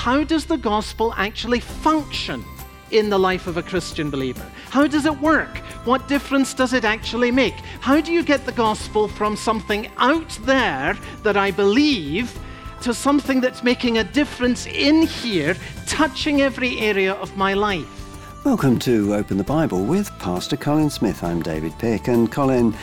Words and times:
how 0.00 0.24
does 0.24 0.46
the 0.46 0.56
gospel 0.56 1.12
actually 1.18 1.60
function 1.60 2.42
in 2.90 3.10
the 3.10 3.18
life 3.18 3.46
of 3.46 3.58
a 3.58 3.62
Christian 3.62 4.08
believer? 4.08 4.50
How 4.70 4.86
does 4.86 5.04
it 5.04 5.20
work? 5.20 5.58
What 5.84 6.08
difference 6.08 6.54
does 6.54 6.72
it 6.72 6.86
actually 6.86 7.30
make? 7.30 7.52
How 7.80 8.00
do 8.00 8.10
you 8.10 8.22
get 8.22 8.46
the 8.46 8.52
gospel 8.52 9.08
from 9.08 9.36
something 9.36 9.90
out 9.98 10.30
there 10.44 10.96
that 11.22 11.36
I 11.36 11.50
believe 11.50 12.32
to 12.80 12.94
something 12.94 13.42
that's 13.42 13.62
making 13.62 13.98
a 13.98 14.04
difference 14.04 14.66
in 14.66 15.02
here, 15.02 15.54
touching 15.86 16.40
every 16.40 16.78
area 16.78 17.12
of 17.12 17.36
my 17.36 17.52
life? 17.52 17.86
Welcome 18.42 18.78
to 18.78 19.14
Open 19.14 19.36
the 19.36 19.44
Bible 19.44 19.84
with 19.84 20.10
Pastor 20.18 20.56
Colin 20.56 20.88
Smith. 20.88 21.22
I'm 21.22 21.42
David 21.42 21.78
Pick, 21.78 22.08
and 22.08 22.32
Colin, 22.32 22.74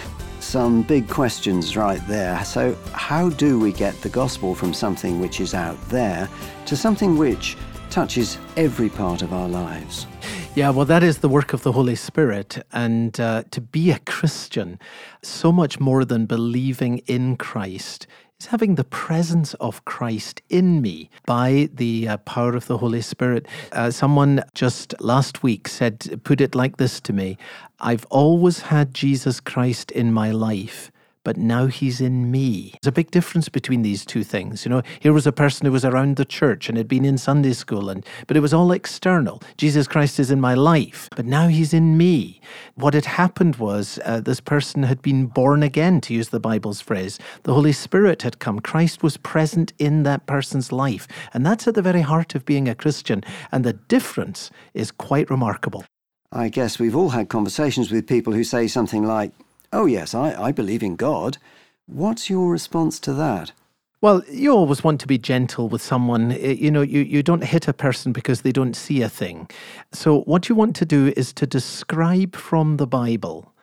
some 0.48 0.82
big 0.82 1.10
questions 1.10 1.76
right 1.76 2.02
there. 2.08 2.44
So, 2.46 2.74
how 2.94 3.30
do 3.30 3.60
we 3.60 3.74
get 3.74 4.00
the 4.02 4.08
gospel 4.08 4.56
from 4.56 4.74
something 4.74 5.20
which 5.20 5.42
is 5.42 5.54
out 5.54 5.78
there 5.90 6.30
to 6.66 6.78
something 6.78 7.18
which 7.18 7.58
touches 7.90 8.38
every 8.56 8.88
part 8.88 9.22
of 9.22 9.34
our 9.34 9.50
lives? 9.50 10.08
Yeah, 10.56 10.70
well, 10.70 10.86
that 10.86 11.04
is 11.04 11.18
the 11.18 11.28
work 11.28 11.52
of 11.52 11.64
the 11.64 11.74
Holy 11.74 11.96
Spirit. 11.96 12.66
And 12.72 13.20
uh, 13.20 13.44
to 13.52 13.60
be 13.60 13.92
a 13.92 14.00
Christian, 14.00 14.80
so 15.22 15.52
much 15.52 15.82
more 15.82 16.06
than 16.06 16.26
believing 16.26 17.00
in 17.00 17.36
Christ, 17.36 18.08
is 18.40 18.48
having 18.48 18.76
the 18.76 18.84
presence 18.84 19.56
of 19.56 19.84
Christ 19.86 20.44
in 20.48 20.80
me 20.80 21.10
by 21.26 21.70
the 21.74 22.08
uh, 22.08 22.18
power 22.18 22.56
of 22.56 22.68
the 22.68 22.78
Holy 22.78 23.02
Spirit. 23.02 23.48
Uh, 23.72 23.90
someone 23.90 24.44
just 24.54 24.94
last 25.02 25.42
week 25.42 25.68
said, 25.68 26.22
put 26.24 26.40
it 26.40 26.54
like 26.54 26.78
this 26.78 27.00
to 27.02 27.14
me 27.14 27.38
I've 27.80 28.06
always 28.06 28.62
had 28.62 28.94
Jesus 28.94 29.40
Christ 29.40 29.92
in 29.92 30.12
my 30.14 30.32
life 30.32 30.92
but 31.28 31.36
now 31.36 31.66
he's 31.66 32.00
in 32.00 32.32
me. 32.32 32.74
There's 32.82 32.88
a 32.88 32.92
big 32.94 33.12
difference 33.12 33.50
between 33.50 33.82
these 33.82 34.06
two 34.06 34.24
things. 34.24 34.64
You 34.64 34.70
know, 34.70 34.82
here 35.02 35.12
was 35.12 35.28
a 35.28 35.34
person 35.34 35.66
who 35.66 35.74
was 35.74 35.84
around 35.84 36.16
the 36.16 36.24
church 36.24 36.70
and 36.70 36.78
had 36.78 36.88
been 36.88 37.04
in 37.04 37.18
Sunday 37.18 37.52
school, 37.52 37.90
and 37.90 38.06
but 38.28 38.38
it 38.38 38.40
was 38.40 38.54
all 38.54 38.72
external. 38.72 39.44
Jesus 39.58 39.90
Christ 39.90 40.22
is 40.22 40.32
in 40.32 40.40
my 40.40 40.54
life, 40.54 41.10
but 41.18 41.26
now 41.26 41.50
he's 41.50 41.74
in 41.74 41.98
me. 41.98 42.40
What 42.76 42.94
had 42.94 43.04
happened 43.04 43.58
was 43.58 44.00
uh, 44.06 44.22
this 44.22 44.40
person 44.40 44.84
had 44.84 45.02
been 45.02 45.26
born 45.26 45.64
again, 45.64 46.00
to 46.00 46.14
use 46.14 46.30
the 46.30 46.40
Bible's 46.40 46.80
phrase. 46.80 47.20
The 47.44 47.54
Holy 47.54 47.74
Spirit 47.74 48.22
had 48.22 48.40
come. 48.40 48.62
Christ 48.62 49.04
was 49.04 49.18
present 49.18 49.74
in 49.78 50.04
that 50.04 50.28
person's 50.28 50.72
life, 50.72 51.10
and 51.34 51.46
that's 51.46 51.68
at 51.68 51.76
the 51.76 51.82
very 51.82 52.04
heart 52.04 52.36
of 52.36 52.46
being 52.46 52.70
a 52.70 52.74
Christian. 52.74 53.22
And 53.52 53.66
the 53.66 53.74
difference 53.74 54.50
is 54.74 54.92
quite 54.92 55.30
remarkable. 55.30 55.84
I 56.32 56.48
guess 56.48 56.80
we've 56.80 56.96
all 56.96 57.10
had 57.10 57.28
conversations 57.28 57.92
with 57.92 58.08
people 58.08 58.32
who 58.32 58.46
say 58.46 58.68
something 58.68 59.06
like, 59.06 59.34
Oh, 59.74 59.86
yes, 59.86 60.14
I, 60.14 60.34
I 60.42 60.52
believe 60.52 60.84
in 60.84 60.96
God. 60.96 61.38
What's 61.86 62.30
your 62.30 62.52
response 62.52 63.00
to 63.02 63.14
that? 63.14 63.52
Well, 64.00 64.22
you 64.30 64.52
always 64.52 64.84
want 64.84 65.02
to 65.02 65.08
be 65.08 65.18
gentle 65.18 65.70
with 65.70 65.82
someone. 65.82 66.32
Eh, 66.32 66.52
you 66.52 66.70
know, 66.70 66.82
you, 66.82 67.02
you 67.02 67.24
don't 67.24 67.44
hit 67.44 67.68
a 67.68 67.74
person 67.74 68.14
because 68.14 68.42
they 68.42 68.52
don't 68.52 68.76
see 68.76 69.02
a 69.02 69.10
thing. 69.10 69.50
So, 69.92 70.22
what 70.22 70.50
you 70.50 70.56
want 70.56 70.76
to 70.78 70.86
do 70.86 71.14
is 71.18 71.34
to 71.34 71.48
describe 71.48 72.36
from 72.36 72.78
the 72.78 72.86
Bible 72.86 73.54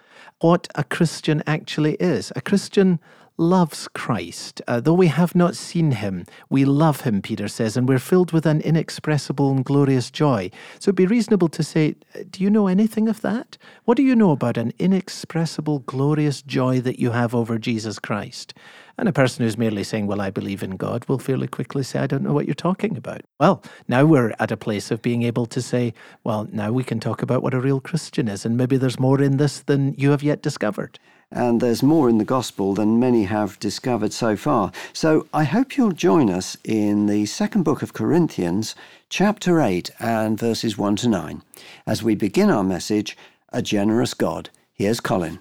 what 0.41 0.69
a 0.74 0.84
Christian 0.84 1.42
actually 1.46 1.94
is. 1.94 2.33
A 2.34 2.41
Christian 2.41 2.98
loves 3.36 3.88
Christ. 3.88 4.62
Uh, 4.68 4.80
though 4.80 4.94
we 4.94 5.08
have 5.08 5.34
not 5.34 5.56
seen 5.56 5.92
him, 5.92 6.24
we 6.48 6.64
love 6.64 7.00
him, 7.00 7.20
Peter 7.20 7.48
says, 7.48 7.77
and 7.77 7.88
we're 7.88 7.98
filled 7.98 8.32
with 8.32 8.46
an 8.46 8.60
inexpressible 8.60 9.50
and 9.50 9.64
glorious 9.64 10.10
joy. 10.10 10.50
So 10.78 10.90
it'd 10.90 10.96
be 10.96 11.06
reasonable 11.06 11.48
to 11.48 11.62
say, 11.62 11.96
Do 12.30 12.42
you 12.42 12.50
know 12.50 12.68
anything 12.68 13.08
of 13.08 13.22
that? 13.22 13.58
What 13.84 13.96
do 13.96 14.02
you 14.02 14.14
know 14.14 14.30
about 14.30 14.56
an 14.56 14.72
inexpressible, 14.78 15.80
glorious 15.80 16.42
joy 16.42 16.80
that 16.80 17.00
you 17.00 17.10
have 17.10 17.34
over 17.34 17.58
Jesus 17.58 17.98
Christ? 17.98 18.55
And 18.96 19.08
a 19.08 19.12
person 19.12 19.44
who's 19.44 19.58
merely 19.58 19.82
saying, 19.82 20.06
Well, 20.06 20.20
I 20.20 20.30
believe 20.30 20.62
in 20.62 20.77
God, 20.77 21.05
will 21.08 21.18
fairly 21.18 21.48
quickly 21.48 21.82
say, 21.82 21.98
I 21.98 22.06
don't 22.06 22.22
know 22.22 22.32
what 22.32 22.46
you're 22.46 22.55
talking 22.55 22.96
about. 22.96 23.22
Well, 23.40 23.62
now 23.88 24.05
we're 24.05 24.32
at 24.38 24.52
a 24.52 24.56
place 24.56 24.92
of 24.92 25.02
being 25.02 25.24
able 25.24 25.46
to 25.46 25.60
say, 25.60 25.92
Well, 26.22 26.46
now 26.52 26.70
we 26.70 26.84
can 26.84 27.00
talk 27.00 27.20
about 27.20 27.42
what 27.42 27.55
a 27.55 27.60
real 27.60 27.80
Christian 27.80 28.28
is, 28.28 28.46
and 28.46 28.56
maybe 28.56 28.77
there's 28.77 29.00
more 29.00 29.20
in 29.20 29.39
this 29.39 29.61
than 29.61 29.94
you 29.94 30.12
have 30.12 30.23
yet 30.23 30.40
discovered 30.40 31.00
and 31.34 31.61
there's 31.61 31.83
more 31.83 32.08
in 32.08 32.18
the 32.18 32.24
gospel 32.24 32.74
than 32.74 33.00
many 33.00 33.24
have 33.24 33.58
discovered 33.58 34.12
so 34.12 34.36
far. 34.36 34.70
So 34.92 35.27
I 35.34 35.42
hope 35.45 35.77
you'll 35.77 35.92
join 35.92 36.30
us 36.30 36.56
in 36.62 37.06
the 37.06 37.27
second 37.27 37.64
book 37.64 37.83
of 37.83 37.92
Corinthians, 37.92 38.77
chapter 39.08 39.61
8, 39.61 39.90
and 39.98 40.39
verses 40.39 40.78
1 40.78 40.96
to 40.96 41.08
9, 41.08 41.42
as 41.86 42.02
we 42.05 42.14
begin 42.14 42.50
our 42.50 42.62
message, 42.62 43.17
A 43.52 43.61
Generous 43.61 44.14
God. 44.14 44.48
Here's 44.73 45.00
Colin. 45.00 45.40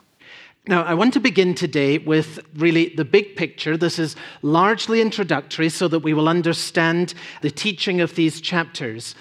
Now, 0.68 0.84
I 0.84 0.96
want 0.96 1.14
to 1.14 1.20
begin 1.20 1.54
today 1.54 2.00
with 2.00 2.40
really 2.56 2.96
the 2.96 3.06
big 3.06 3.36
picture. 3.36 3.78
This 3.78 4.00
is 4.00 4.16
largely 4.42 5.00
introductory 5.00 5.70
so 5.70 5.88
that 5.90 6.00
we 6.00 6.14
will 6.14 6.30
understand 6.30 7.14
the 7.42 7.52
teaching 7.52 8.02
of 8.02 8.16
these 8.16 8.42
chapters. 8.42 9.14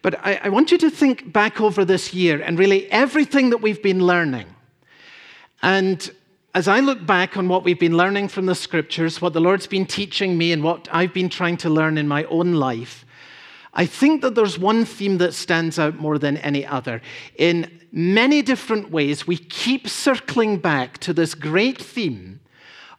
But 0.00 0.24
I, 0.24 0.40
I 0.44 0.48
want 0.48 0.70
you 0.70 0.78
to 0.78 0.90
think 0.90 1.32
back 1.32 1.60
over 1.60 1.84
this 1.84 2.14
year 2.14 2.40
and 2.40 2.58
really 2.58 2.90
everything 2.92 3.50
that 3.50 3.58
we've 3.58 3.82
been 3.82 4.06
learning 4.06 4.53
and 5.64 6.12
as 6.54 6.68
I 6.68 6.80
look 6.80 7.06
back 7.06 7.38
on 7.38 7.48
what 7.48 7.64
we've 7.64 7.80
been 7.80 7.96
learning 7.96 8.28
from 8.28 8.44
the 8.44 8.54
scriptures, 8.54 9.22
what 9.22 9.32
the 9.32 9.40
Lord's 9.40 9.66
been 9.66 9.86
teaching 9.86 10.36
me, 10.36 10.52
and 10.52 10.62
what 10.62 10.88
I've 10.92 11.14
been 11.14 11.30
trying 11.30 11.56
to 11.58 11.70
learn 11.70 11.96
in 11.96 12.06
my 12.06 12.24
own 12.24 12.52
life, 12.52 13.06
I 13.72 13.86
think 13.86 14.20
that 14.20 14.34
there's 14.34 14.58
one 14.58 14.84
theme 14.84 15.16
that 15.18 15.32
stands 15.32 15.78
out 15.78 15.96
more 15.96 16.18
than 16.18 16.36
any 16.36 16.66
other. 16.66 17.00
In 17.36 17.80
many 17.90 18.42
different 18.42 18.90
ways, 18.90 19.26
we 19.26 19.38
keep 19.38 19.88
circling 19.88 20.58
back 20.58 20.98
to 20.98 21.14
this 21.14 21.34
great 21.34 21.80
theme 21.80 22.40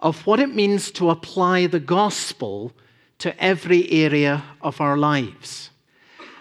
of 0.01 0.25
what 0.25 0.39
it 0.39 0.53
means 0.53 0.89
to 0.91 1.11
apply 1.11 1.67
the 1.67 1.79
gospel 1.79 2.73
to 3.19 3.39
every 3.41 3.89
area 3.91 4.43
of 4.61 4.81
our 4.81 4.97
lives. 4.97 5.69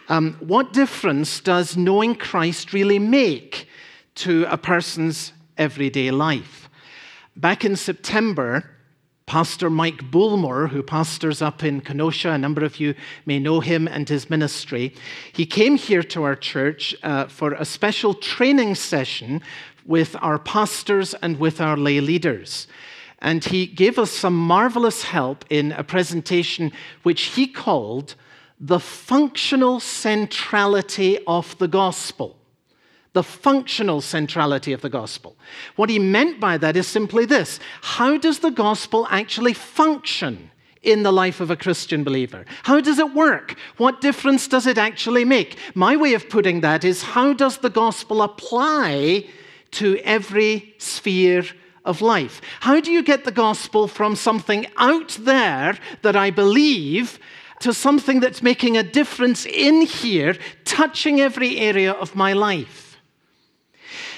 Um, 0.08 0.38
what 0.40 0.72
difference 0.72 1.40
does 1.40 1.76
knowing 1.76 2.14
Christ 2.14 2.72
really 2.72 2.98
make 2.98 3.68
to 4.16 4.46
a 4.48 4.56
person's 4.56 5.33
everyday 5.56 6.10
life. 6.10 6.68
Back 7.36 7.64
in 7.64 7.76
September, 7.76 8.70
Pastor 9.26 9.70
Mike 9.70 10.10
Bullmore, 10.10 10.68
who 10.68 10.82
pastors 10.82 11.40
up 11.40 11.64
in 11.64 11.80
Kenosha, 11.80 12.30
a 12.30 12.38
number 12.38 12.64
of 12.64 12.78
you 12.78 12.94
may 13.24 13.38
know 13.38 13.60
him 13.60 13.88
and 13.88 14.08
his 14.08 14.28
ministry, 14.28 14.94
he 15.32 15.46
came 15.46 15.76
here 15.76 16.02
to 16.02 16.22
our 16.22 16.36
church 16.36 16.94
uh, 17.02 17.26
for 17.26 17.52
a 17.52 17.64
special 17.64 18.12
training 18.12 18.74
session 18.74 19.40
with 19.86 20.14
our 20.20 20.38
pastors 20.38 21.14
and 21.14 21.38
with 21.38 21.60
our 21.60 21.76
lay 21.76 22.00
leaders. 22.00 22.66
And 23.20 23.42
he 23.42 23.66
gave 23.66 23.98
us 23.98 24.10
some 24.10 24.36
marvelous 24.36 25.04
help 25.04 25.46
in 25.48 25.72
a 25.72 25.82
presentation 25.82 26.70
which 27.02 27.22
he 27.22 27.46
called 27.46 28.14
The 28.60 28.80
Functional 28.80 29.80
Centrality 29.80 31.18
of 31.26 31.56
the 31.56 31.68
Gospel 31.68 32.36
the 33.14 33.22
functional 33.22 34.00
centrality 34.00 34.72
of 34.72 34.82
the 34.82 34.90
gospel. 34.90 35.36
What 35.76 35.88
he 35.88 35.98
meant 35.98 36.38
by 36.38 36.58
that 36.58 36.76
is 36.76 36.86
simply 36.86 37.24
this 37.24 37.58
How 37.80 38.18
does 38.18 38.40
the 38.40 38.50
gospel 38.50 39.06
actually 39.10 39.54
function? 39.54 40.50
in 40.82 41.02
the 41.02 41.10
life 41.10 41.40
of 41.40 41.50
a 41.50 41.56
Christian 41.56 42.04
believer? 42.04 42.44
How 42.64 42.78
does 42.78 42.98
it 42.98 43.14
work? 43.14 43.56
What 43.78 44.02
difference 44.02 44.46
does 44.46 44.66
it 44.66 44.76
actually 44.76 45.24
make? 45.24 45.56
My 45.74 45.96
way 45.96 46.12
of 46.12 46.28
putting 46.28 46.60
that 46.60 46.84
is 46.84 47.02
how 47.02 47.32
does 47.32 47.56
the 47.56 47.70
gospel 47.70 48.20
apply 48.20 49.24
to 49.70 49.96
every 50.04 50.74
sphere 50.76 51.44
of 51.86 52.02
life? 52.02 52.42
How 52.60 52.80
do 52.80 52.92
you 52.92 53.02
get 53.02 53.24
the 53.24 53.32
gospel 53.32 53.88
from 53.88 54.14
something 54.14 54.66
out 54.76 55.16
there 55.20 55.78
that 56.02 56.16
I 56.16 56.30
believe 56.30 57.18
to 57.60 57.72
something 57.72 58.20
that's 58.20 58.42
making 58.42 58.76
a 58.76 58.82
difference 58.82 59.46
in 59.46 59.82
here, 59.86 60.36
touching 60.66 61.18
every 61.18 61.56
area 61.60 61.92
of 61.92 62.14
my 62.14 62.34
life? 62.34 62.83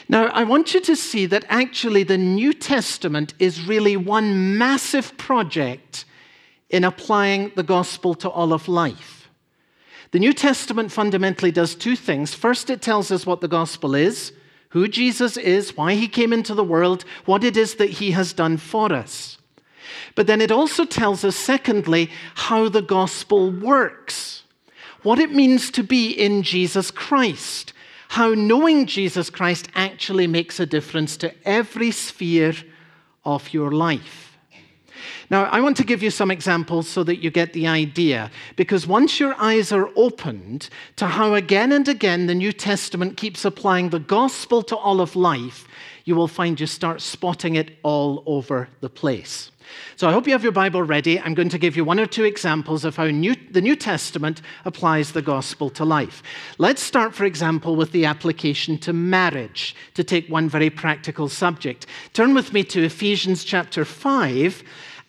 Now, 0.09 0.27
I 0.27 0.44
want 0.44 0.72
you 0.72 0.81
to 0.83 0.94
see 0.94 1.27
that 1.27 1.44
actually 1.49 2.05
the 2.05 2.19
New 2.19 2.53
Testament 2.53 3.34
is 3.39 3.67
really 3.67 3.97
one 3.97 4.56
massive 4.56 5.17
project 5.19 6.05
in 6.71 6.84
applying 6.84 7.53
the 7.56 7.62
gospel 7.62 8.14
to 8.14 8.29
all 8.29 8.53
of 8.53 8.69
life. 8.69 9.29
The 10.12 10.20
New 10.20 10.32
Testament 10.32 10.93
fundamentally 10.93 11.50
does 11.50 11.75
two 11.75 11.97
things. 11.97 12.35
First, 12.35 12.70
it 12.70 12.81
tells 12.81 13.11
us 13.11 13.26
what 13.26 13.41
the 13.41 13.49
gospel 13.49 13.94
is, 13.94 14.32
who 14.70 14.87
Jesus 14.87 15.37
is, 15.37 15.76
why 15.76 15.94
he 15.94 16.06
came 16.06 16.32
into 16.32 16.55
the 16.55 16.64
world, 16.64 17.05
what 17.25 17.43
it 17.43 17.56
is 17.56 17.75
that 17.76 17.91
he 17.91 18.12
has 18.12 18.32
done 18.32 18.56
for 18.56 18.93
us. 18.93 19.38
But 20.14 20.26
then 20.26 20.41
it 20.41 20.53
also 20.53 20.85
tells 20.85 21.25
us, 21.25 21.37
secondly, 21.37 22.11
how 22.35 22.69
the 22.69 22.82
gospel 22.82 23.50
works, 23.50 24.44
what 25.03 25.19
it 25.19 25.32
means 25.32 25.70
to 25.73 25.82
be 25.82 26.11
in 26.11 26.43
Jesus 26.43 26.91
Christ 26.91 27.73
how 28.08 28.35
knowing 28.35 28.87
Jesus 28.87 29.31
Christ 29.31 29.69
actually 29.75 30.26
makes 30.26 30.61
a 30.61 30.67
difference 30.67 31.17
to 31.19 31.35
every 31.44 31.91
sphere 31.91 32.55
of 33.25 33.53
your 33.53 33.73
life. 33.73 34.23
Now, 35.29 35.44
I 35.44 35.61
want 35.61 35.76
to 35.79 35.85
give 35.85 36.03
you 36.03 36.11
some 36.11 36.31
examples 36.31 36.88
so 36.88 37.03
that 37.05 37.23
you 37.23 37.31
get 37.31 37.53
the 37.53 37.67
idea, 37.67 38.31
because 38.55 38.87
once 38.87 39.19
your 39.19 39.35
eyes 39.38 39.73
are 39.73 39.91
opened 39.97 40.69
to 40.97 41.06
how 41.06 41.35
again 41.35 41.73
and 41.73 41.88
again 41.88 42.26
the 42.26 42.35
New 42.35 42.53
Testament 42.53 43.17
keeps 43.17 43.44
applying 43.44 43.91
the 43.91 43.99
gospel 43.99 44.62
to 44.62 44.76
all 44.76 45.00
of 45.00 45.17
life, 45.17 45.67
you 46.05 46.14
will 46.14 46.29
find 46.29 46.61
you 46.61 46.67
start 46.67 47.00
spotting 47.00 47.56
it 47.56 47.76
all 47.82 48.23
over 48.26 48.69
the 48.81 48.88
place. 48.88 49.50
So 49.97 50.09
I 50.09 50.13
hope 50.13 50.27
you 50.27 50.33
have 50.33 50.43
your 50.43 50.53
Bible 50.53 50.83
ready. 50.83 51.19
I'm 51.19 51.35
going 51.35 51.49
to 51.49 51.59
give 51.59 51.77
you 51.77 51.85
one 51.85 51.99
or 51.99 52.07
two 52.07 52.25
examples 52.25 52.85
of 52.85 52.97
how 52.97 53.07
new, 53.07 53.35
the 53.51 53.61
New 53.61 53.77
Testament 53.77 54.43
applies 54.65 55.13
the 55.13 55.23
gospel 55.23 55.71
to 55.71 55.85
life. 55.85 56.23
Let's 56.59 56.83
start, 56.83 57.15
for 57.15 57.25
example, 57.25 57.77
with 57.77 57.93
the 57.93 58.05
application 58.05 58.79
to 58.79 58.93
marriage, 58.93 59.75
to 59.95 60.05
take 60.05 60.29
one 60.29 60.49
very 60.49 60.71
practical 60.71 61.29
subject. 61.29 61.87
Turn 62.13 62.35
with 62.35 62.53
me 62.53 62.63
to 62.65 62.85
Ephesians 62.85 63.45
chapter 63.45 63.85
5 63.85 64.63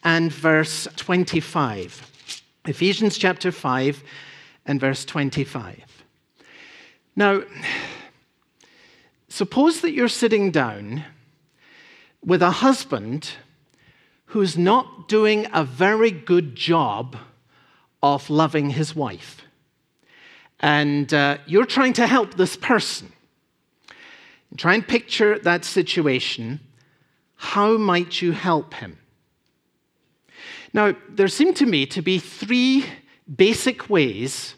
and 0.03 0.31
verse 0.31 0.87
25. 0.95 2.09
Ephesians 2.65 3.17
chapter 3.17 3.51
5 3.51 4.03
and 4.65 4.79
verse 4.79 5.05
25. 5.05 6.03
Now, 7.15 7.41
suppose 9.27 9.81
that 9.81 9.91
you're 9.91 10.07
sitting 10.07 10.51
down 10.51 11.03
with 12.23 12.41
a 12.41 12.51
husband 12.51 13.31
who's 14.37 14.55
not 14.55 15.07
doing 15.07 15.47
a 15.51 15.63
very 15.63 16.11
good 16.11 16.55
job 16.55 17.17
of 18.03 18.29
loving 18.29 18.69
his 18.69 18.95
wife. 18.95 19.41
And 20.59 21.11
uh, 21.11 21.39
you're 21.47 21.65
trying 21.65 21.93
to 21.93 22.05
help 22.05 22.35
this 22.35 22.55
person. 22.55 23.11
Try 24.55 24.75
and 24.75 24.87
picture 24.87 25.39
that 25.39 25.65
situation. 25.65 26.59
How 27.37 27.77
might 27.77 28.21
you 28.21 28.31
help 28.31 28.75
him? 28.75 28.99
Now, 30.71 30.93
there 31.09 31.29
seem 31.29 31.55
to 31.55 31.65
me 31.65 31.87
to 31.87 32.03
be 32.03 32.19
three 32.19 32.85
basic 33.35 33.89
ways 33.89 34.53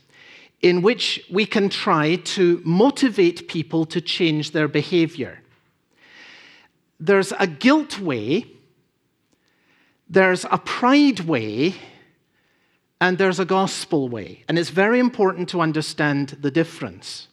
in 0.61 0.81
which 0.81 1.23
we 1.31 1.45
can 1.45 1.69
try 1.69 2.17
to 2.35 2.61
motivate 2.65 3.47
people 3.47 3.85
to 3.85 4.01
change 4.01 4.51
their 4.51 4.67
behavior. 4.67 5.39
There's 6.99 7.31
a 7.39 7.47
guilt 7.47 7.97
way, 7.97 8.45
there's 10.09 10.45
a 10.45 10.57
pride 10.57 11.21
way, 11.21 11.75
and 13.00 13.17
there's 13.17 13.39
a 13.39 13.45
gospel 13.45 14.09
way. 14.09 14.44
And 14.47 14.57
it's 14.57 14.69
very 14.69 15.00
important 15.00 15.50
to 15.50 15.61
understand 15.61 16.38
the 16.41 16.51
difference. 16.51 17.27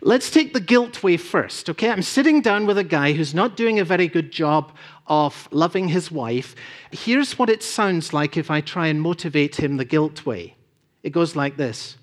Let's 0.00 0.30
take 0.30 0.52
the 0.52 0.60
guilt 0.60 1.02
way 1.02 1.16
first, 1.16 1.70
okay? 1.70 1.90
I'm 1.90 2.02
sitting 2.02 2.42
down 2.42 2.66
with 2.66 2.76
a 2.76 2.84
guy 2.84 3.12
who's 3.12 3.34
not 3.34 3.56
doing 3.56 3.78
a 3.78 3.84
very 3.84 4.08
good 4.08 4.30
job 4.30 4.72
of 5.06 5.48
loving 5.50 5.88
his 5.88 6.10
wife. 6.10 6.54
Here's 6.90 7.38
what 7.38 7.48
it 7.48 7.62
sounds 7.62 8.12
like 8.12 8.36
if 8.36 8.50
I 8.50 8.60
try 8.60 8.88
and 8.88 9.00
motivate 9.00 9.56
him 9.56 9.76
the 9.76 9.84
guilt 9.84 10.26
way 10.26 10.56
it 11.04 11.10
goes 11.10 11.36
like 11.36 11.56
this 11.56 11.96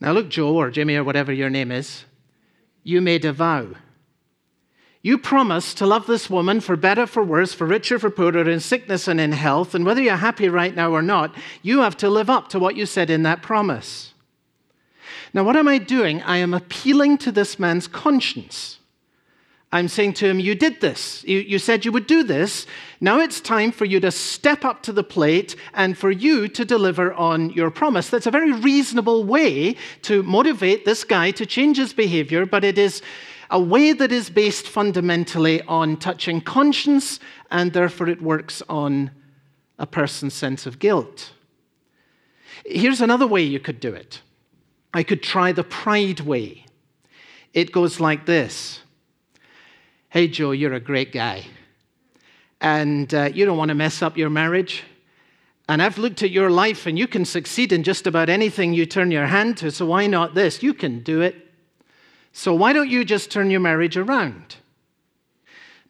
Now, 0.00 0.10
look, 0.12 0.28
Joe 0.28 0.56
or 0.56 0.70
Jimmy 0.70 0.96
or 0.96 1.04
whatever 1.04 1.32
your 1.32 1.50
name 1.50 1.70
is, 1.70 2.04
you 2.82 3.00
made 3.00 3.24
a 3.24 3.32
vow. 3.32 3.68
You 5.06 5.18
promised 5.18 5.78
to 5.78 5.86
love 5.86 6.08
this 6.08 6.28
woman 6.28 6.58
for 6.58 6.74
better, 6.74 7.06
for 7.06 7.22
worse, 7.22 7.54
for 7.54 7.64
richer, 7.64 7.96
for 7.96 8.10
poorer, 8.10 8.50
in 8.50 8.58
sickness 8.58 9.06
and 9.06 9.20
in 9.20 9.30
health. 9.30 9.72
And 9.72 9.86
whether 9.86 10.02
you're 10.02 10.16
happy 10.16 10.48
right 10.48 10.74
now 10.74 10.90
or 10.90 11.00
not, 11.00 11.32
you 11.62 11.78
have 11.82 11.96
to 11.98 12.10
live 12.10 12.28
up 12.28 12.48
to 12.48 12.58
what 12.58 12.74
you 12.74 12.86
said 12.86 13.08
in 13.08 13.22
that 13.22 13.40
promise. 13.40 14.14
Now, 15.32 15.44
what 15.44 15.54
am 15.54 15.68
I 15.68 15.78
doing? 15.78 16.22
I 16.22 16.38
am 16.38 16.52
appealing 16.52 17.18
to 17.18 17.30
this 17.30 17.56
man's 17.56 17.86
conscience. 17.86 18.80
I'm 19.70 19.86
saying 19.86 20.14
to 20.14 20.26
him, 20.26 20.40
You 20.40 20.56
did 20.56 20.80
this. 20.80 21.22
You, 21.22 21.38
you, 21.38 21.60
said 21.60 21.84
you 21.84 21.92
would 21.92 22.08
do 22.08 22.24
this. 22.24 22.66
Now 23.00 23.20
it's 23.20 23.40
time 23.40 23.70
for 23.70 23.84
you 23.84 24.00
to 24.00 24.10
step 24.10 24.64
up 24.64 24.82
to 24.82 24.92
the 24.92 25.04
plate 25.04 25.54
and 25.72 25.96
for 25.96 26.10
you 26.10 26.48
to 26.48 26.64
deliver 26.64 27.14
on 27.14 27.50
your 27.50 27.70
promise. 27.70 28.10
That's 28.10 28.26
a 28.26 28.32
very 28.32 28.50
reasonable 28.50 29.22
way 29.22 29.76
to 30.02 30.24
motivate 30.24 30.84
this 30.84 31.04
guy 31.04 31.30
to 31.30 31.46
change 31.46 31.76
his 31.76 31.92
behavior, 31.92 32.44
but 32.44 32.64
it 32.64 32.76
is 32.76 33.02
a 33.50 33.60
way 33.60 33.92
that 33.92 34.12
is 34.12 34.30
based 34.30 34.68
fundamentally 34.68 35.62
on 35.62 35.96
touching 35.96 36.40
conscience, 36.40 37.20
and 37.50 37.72
therefore 37.72 38.08
it 38.08 38.20
works 38.20 38.62
on 38.68 39.10
a 39.78 39.86
person's 39.86 40.34
sense 40.34 40.66
of 40.66 40.78
guilt. 40.78 41.32
Here's 42.64 43.00
another 43.00 43.26
way 43.26 43.42
you 43.42 43.60
could 43.60 43.80
do 43.80 43.94
it 43.94 44.20
I 44.92 45.02
could 45.02 45.22
try 45.22 45.52
the 45.52 45.64
pride 45.64 46.20
way. 46.20 46.64
It 47.52 47.72
goes 47.72 48.00
like 48.00 48.26
this 48.26 48.80
Hey, 50.08 50.28
Joe, 50.28 50.52
you're 50.52 50.74
a 50.74 50.80
great 50.80 51.12
guy, 51.12 51.46
and 52.60 53.12
uh, 53.14 53.30
you 53.32 53.44
don't 53.44 53.58
want 53.58 53.68
to 53.68 53.74
mess 53.74 54.02
up 54.02 54.16
your 54.16 54.30
marriage. 54.30 54.84
And 55.68 55.82
I've 55.82 55.98
looked 55.98 56.22
at 56.22 56.30
your 56.30 56.48
life, 56.48 56.86
and 56.86 56.96
you 56.96 57.08
can 57.08 57.24
succeed 57.24 57.72
in 57.72 57.82
just 57.82 58.06
about 58.06 58.28
anything 58.28 58.72
you 58.72 58.86
turn 58.86 59.10
your 59.10 59.26
hand 59.26 59.56
to, 59.58 59.72
so 59.72 59.86
why 59.86 60.06
not 60.06 60.34
this? 60.34 60.62
You 60.62 60.72
can 60.72 61.02
do 61.02 61.20
it. 61.22 61.45
So 62.36 62.52
why 62.52 62.74
don't 62.74 62.90
you 62.90 63.02
just 63.02 63.30
turn 63.30 63.50
your 63.50 63.60
marriage 63.60 63.96
around? 63.96 64.56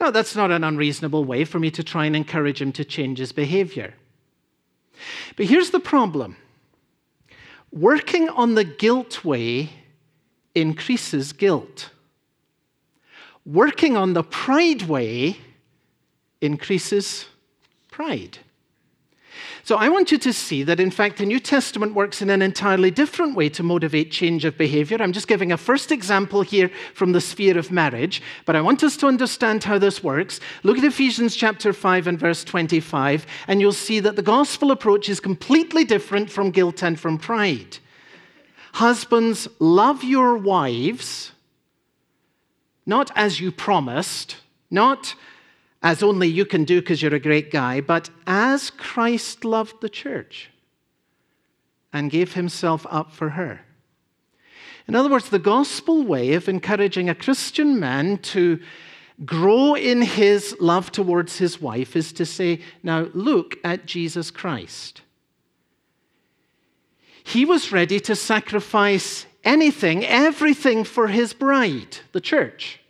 Now, 0.01 0.13
that's 0.13 0.37
not 0.37 0.53
an 0.53 0.63
unreasonable 0.63 1.25
way 1.25 1.45
for 1.45 1.59
me 1.59 1.73
to 1.73 1.83
try 1.83 2.07
and 2.07 2.15
encourage 2.15 2.63
him 2.63 2.71
to 2.75 2.85
change 2.85 3.19
his 3.19 3.33
behavior. 3.33 3.95
But 5.35 5.47
here's 5.47 5.71
the 5.71 5.81
problem 5.81 6.37
working 7.73 8.29
on 8.29 8.55
the 8.55 8.63
guilt 8.63 9.25
way 9.25 9.71
increases 10.55 11.33
guilt, 11.33 11.91
working 13.45 13.97
on 13.97 14.13
the 14.13 14.23
pride 14.23 14.83
way 14.83 15.39
increases 16.41 17.27
pride. 17.91 18.39
So 19.67 19.75
I 19.75 19.89
want 19.89 20.13
you 20.13 20.19
to 20.19 20.33
see 20.33 20.63
that, 20.63 20.79
in 20.79 20.93
fact, 20.93 21.19
the 21.19 21.27
New 21.27 21.41
Testament 21.41 21.93
works 21.93 22.23
in 22.23 22.31
an 22.31 22.41
entirely 22.41 22.93
different 22.93 23.35
way 23.35 23.49
to 23.49 23.65
motivate 23.65 24.13
change 24.13 24.45
of 24.45 24.57
behavior. 24.57 24.99
I'm 25.01 25.13
just 25.13 25.27
giving 25.27 25.51
a 25.51 25.57
first 25.57 25.91
example 25.91 26.43
here 26.43 26.71
from 26.95 27.11
the 27.11 27.21
sphere 27.21 27.59
of 27.59 27.73
marriage, 27.73 28.23
but 28.45 28.55
I 28.55 28.61
want 28.61 28.85
us 28.85 28.97
to 28.99 29.09
understand 29.09 29.65
how 29.65 29.77
this 29.77 30.05
works. 30.05 30.39
Look 30.63 30.79
at 30.79 30.85
Ephesians 30.85 31.35
chapter 31.35 31.73
5 31.73 32.07
and 32.07 32.17
verse 32.17 32.45
25, 32.45 33.27
and 33.49 33.61
you'll 33.61 33.73
see 33.73 33.99
that 33.99 34.15
the 34.15 34.23
gospel 34.23 34.71
approach 34.71 35.09
is 35.09 35.19
completely 35.19 35.83
different 35.83 36.31
from 36.31 36.53
guilt 36.53 36.85
and 36.85 37.01
from 37.01 37.19
pride. 37.19 37.79
Husbands, 38.75 39.49
love 39.59 40.05
your 40.05 40.37
wives, 40.39 41.33
not 42.87 43.11
as 43.17 43.41
you 43.41 43.51
promised, 43.51 44.37
not 44.71 45.17
as 45.83 46.03
only 46.03 46.29
you 46.29 46.45
can 46.45 46.65
do 46.65 46.81
because 46.81 47.03
you're 47.03 47.15
a 47.15 47.21
great 47.21 47.51
guy, 47.51 47.81
but 47.81 48.11
as 48.27 48.71
Christ 48.71 49.45
loved 49.45 49.81
the 49.81 49.89
church 49.89 50.51
and 51.93 52.11
gave 52.11 52.35
himself 52.35 52.87
up 52.91 53.13
for 53.13 53.31
her. 53.31 53.61
In 54.89 54.95
other 54.95 55.09
words, 55.09 55.29
the 55.29 55.39
gospel 55.39 56.03
way 56.03 56.35
of 56.35 56.49
encouraging 56.49 57.09
a 57.09 57.15
Christian 57.15 57.81
man 57.81 58.19
to 58.19 58.61
grow 59.25 59.75
in 59.75 60.03
his 60.03 60.57
love 60.61 60.93
towards 60.93 61.39
his 61.39 61.61
wife 61.61 61.97
is 61.97 62.13
to 62.15 62.27
say, 62.27 62.61
now 62.83 63.09
look 63.15 63.57
at 63.65 63.87
Jesus 63.87 64.31
Christ. 64.31 65.03
He 67.25 67.45
was 67.45 67.73
ready 67.73 67.99
to 68.01 68.15
sacrifice 68.15 69.27
anything, 69.43 70.05
everything 70.05 70.85
for 70.85 71.09
his 71.09 71.33
bride, 71.33 71.99
the 72.13 72.21
church 72.21 72.81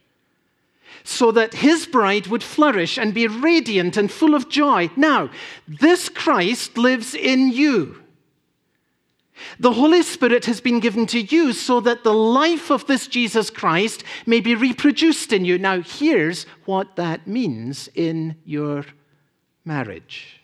so 1.08 1.30
that 1.32 1.54
his 1.54 1.86
bride 1.86 2.26
would 2.26 2.42
flourish 2.42 2.98
and 2.98 3.14
be 3.14 3.26
radiant 3.28 3.96
and 3.96 4.10
full 4.10 4.34
of 4.34 4.48
joy. 4.48 4.90
Now, 4.96 5.30
this 5.66 6.08
Christ 6.08 6.76
lives 6.76 7.14
in 7.14 7.50
you. 7.52 8.02
The 9.60 9.72
Holy 9.72 10.02
Spirit 10.02 10.46
has 10.46 10.60
been 10.60 10.80
given 10.80 11.06
to 11.06 11.20
you 11.20 11.52
so 11.52 11.80
that 11.80 12.04
the 12.04 12.14
life 12.14 12.70
of 12.70 12.86
this 12.86 13.06
Jesus 13.06 13.50
Christ 13.50 14.02
may 14.25 14.40
be 14.40 14.54
reproduced 14.54 15.32
in 15.32 15.44
you. 15.44 15.58
Now, 15.58 15.80
here's 15.80 16.44
what 16.64 16.96
that 16.96 17.26
means 17.26 17.88
in 17.94 18.36
your 18.44 18.86
marriage. 19.64 20.40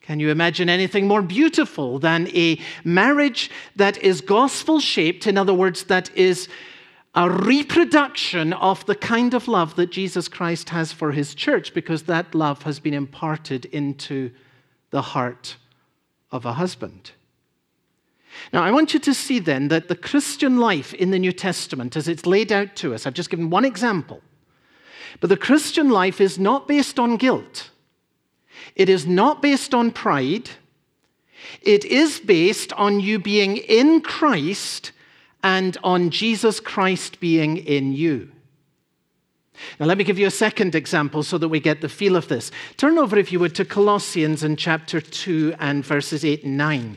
Can 0.00 0.18
you 0.18 0.30
imagine 0.30 0.68
anything 0.68 1.06
more 1.06 1.22
beautiful 1.22 1.98
than 1.98 2.28
a 2.28 2.58
marriage 2.84 3.50
that 3.76 3.98
is 3.98 4.20
gospel 4.20 4.80
shaped? 4.80 5.26
In 5.26 5.36
other 5.36 5.54
words, 5.54 5.84
that 5.84 6.14
is 6.16 6.48
a 7.14 7.28
reproduction 7.28 8.52
of 8.52 8.86
the 8.86 8.94
kind 8.94 9.34
of 9.34 9.48
love 9.48 9.74
that 9.76 9.90
Jesus 9.90 10.28
Christ 10.28 10.70
has 10.70 10.92
for 10.92 11.12
his 11.12 11.34
church, 11.34 11.74
because 11.74 12.04
that 12.04 12.34
love 12.34 12.62
has 12.62 12.78
been 12.78 12.94
imparted 12.94 13.64
into 13.66 14.30
the 14.90 15.02
heart 15.02 15.56
of 16.30 16.44
a 16.44 16.52
husband. 16.52 17.12
Now, 18.52 18.62
I 18.62 18.70
want 18.70 18.94
you 18.94 19.00
to 19.00 19.14
see 19.14 19.40
then 19.40 19.68
that 19.68 19.88
the 19.88 19.96
Christian 19.96 20.58
life 20.58 20.94
in 20.94 21.10
the 21.10 21.18
New 21.18 21.32
Testament, 21.32 21.96
as 21.96 22.06
it's 22.06 22.26
laid 22.26 22.52
out 22.52 22.76
to 22.76 22.94
us, 22.94 23.06
I've 23.06 23.14
just 23.14 23.30
given 23.30 23.50
one 23.50 23.64
example, 23.64 24.22
but 25.18 25.28
the 25.28 25.36
Christian 25.36 25.90
life 25.90 26.20
is 26.20 26.38
not 26.38 26.68
based 26.68 26.98
on 26.98 27.16
guilt, 27.16 27.70
it 28.76 28.88
is 28.88 29.04
not 29.06 29.42
based 29.42 29.74
on 29.74 29.90
pride, 29.90 30.50
it 31.60 31.84
is 31.84 32.20
based 32.20 32.72
on 32.74 33.00
you 33.00 33.18
being 33.18 33.56
in 33.56 34.00
Christ 34.00 34.92
and 35.42 35.76
on 35.82 36.10
Jesus 36.10 36.60
Christ 36.60 37.20
being 37.20 37.56
in 37.56 37.92
you. 37.92 38.30
Now, 39.78 39.86
let 39.86 39.98
me 39.98 40.04
give 40.04 40.18
you 40.18 40.26
a 40.26 40.30
second 40.30 40.74
example 40.74 41.22
so 41.22 41.36
that 41.38 41.48
we 41.48 41.60
get 41.60 41.80
the 41.80 41.88
feel 41.88 42.16
of 42.16 42.28
this. 42.28 42.50
Turn 42.76 42.96
over, 42.98 43.18
if 43.18 43.30
you 43.30 43.38
would, 43.40 43.54
to 43.56 43.64
Colossians 43.64 44.42
in 44.42 44.56
chapter 44.56 45.00
2 45.00 45.54
and 45.58 45.84
verses 45.84 46.24
8 46.24 46.44
and 46.44 46.56
9. 46.56 46.96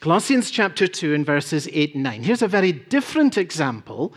Colossians 0.00 0.50
chapter 0.50 0.86
2 0.86 1.14
and 1.14 1.24
verses 1.24 1.68
8 1.72 1.94
and 1.94 2.02
9. 2.02 2.22
Here's 2.24 2.42
a 2.42 2.48
very 2.48 2.72
different 2.72 3.38
example. 3.38 4.12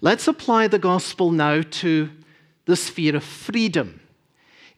Let's 0.00 0.28
apply 0.28 0.68
the 0.68 0.78
gospel 0.78 1.30
now 1.30 1.62
to 1.62 2.10
the 2.66 2.76
sphere 2.76 3.16
of 3.16 3.24
freedom. 3.24 4.00